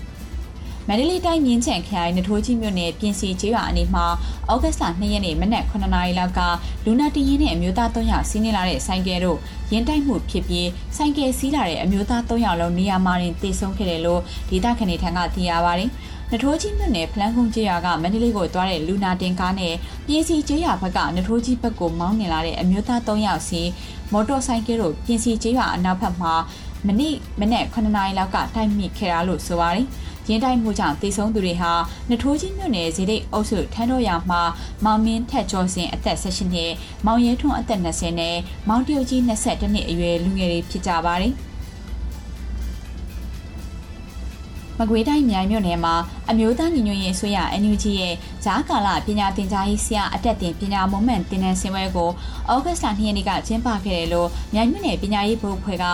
[0.89, 4.07] မန္တလေးတိုင်းမြင်းချံခရိုင်နထိုးကြီးမြို့နယ်ပြင်စီကျေးရွာအနီးမှာ
[4.53, 6.41] ဩဂတ်လ2ရက်နေ့မနက်9:00နာရီလောက်က
[6.85, 9.39] လူနာတင်ရင်နဲ့အမျိုးသား3ယောက်စီးနေလာတဲ့ဆိုင်ကယ်တို့
[9.73, 15.91] ရင်တိုက်မှုဖြစ်ပြီးဆိုင်ကယ်စီးလာတဲ့အမျိုးသား3ယောက်လုံးနေရာမှာတင်တေဆုံးခဲ့တယ်လို့ဒေသခံတွေထံကသိရပါတယ်။
[16.31, 19.75] နထိုးကြီးမြို့နယ်ဖလန်းကုန်းကျေးရွာကမန္တလေးကိုသွားတဲ့လူနာတင်ကားနဲ့
[20.07, 23.61] ပြည်စီကျေးရွာဘက်ကနထိုးကြီးဘက်ကိုမောင်းနေလာတဲ့အမျိုးသား3ယောက်စီ
[24.13, 26.35] မော်တော်ဆိုင်ကယ်တို့ပြင်စီကျေးရွာအနောက်ဘက်မှာ
[26.87, 29.87] မနေ့မနေ့9နာရီလောက်ကတိုက်မိခဲ့တာလို့ဆိုပါတယ်။
[30.29, 31.73] ရင်းတိုက်မှုကြောင့်တေဆုံးသူတွေဟာ
[32.11, 34.43] နထိုးကြီးမြို့နယ်ဇေတိတ်အုပ်စုထန်းတော်ရွာမှာ
[34.85, 36.73] မောင်မင်းထက်ကျော်စင်အသက်16နှစ်
[37.07, 38.37] မောင်ရဲထွန်းအသက်20နဲ့
[38.69, 41.35] မောင်တရုတ်ကြီး22နှစ်အရွယ်လူငယ်တွေဖြစ်ကြပါတယ်
[44.79, 45.95] မကွေးတိုင်းမြိုင်မြို့နယ်မှာ
[46.31, 48.15] အမျိုးသားညီညွတ်ရေးဆွေးရ NUG ရဲ့
[48.45, 52.11] ဂျားကာလပညာသင်ကြားရေးဆရာအတက်တင်ပညာမွန်မှန်တင်နန်းစင်ပွဲကို
[52.51, 55.85] ဩဂတ်လ2ရက်နေ့ကကျင်းပခဲ့တယ်လို့မြိုင်မြို့နယ်ပညာရေးဘုတ်ဖွဲ့က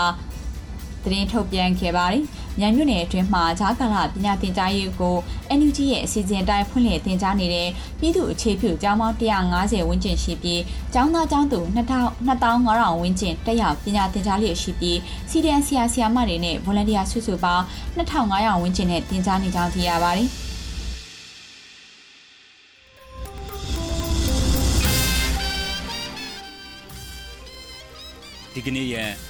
[1.05, 2.25] သတင်းထုတ်ပြန်ခဲ့ပါတယ်။
[2.59, 5.17] မြိုင်မြို့နယ်အတွင်းမှာဂျာကာလာပညာသင်ကြားရေးကို
[5.59, 10.63] NUG ရဲ့အစီအစဉ်တိုင်းဖွင့်လှစ်သင်ကြားနေတဲ့ပြည်သူအခြေပြုကျောင်းပေါင်း150ဝန်းကျင်ရှိပြီး
[10.95, 14.99] ကျောင်းသားကျောင်းသူ2500ဝန်းကျင်တက်ရောက်ပညာသင်ကြားလျက်ရှိပြီး
[15.31, 17.65] စီဒီအန်ဆီယာဆီယာမတွေနဲ့ volunteer စုစုပေါင်း
[17.97, 20.29] 2500ဝန်းကျင်နဲ့သင်ကြားနေကြောင်းသိရပါတယ်။
[28.55, 29.30] ဒီကနေ့ရဲ့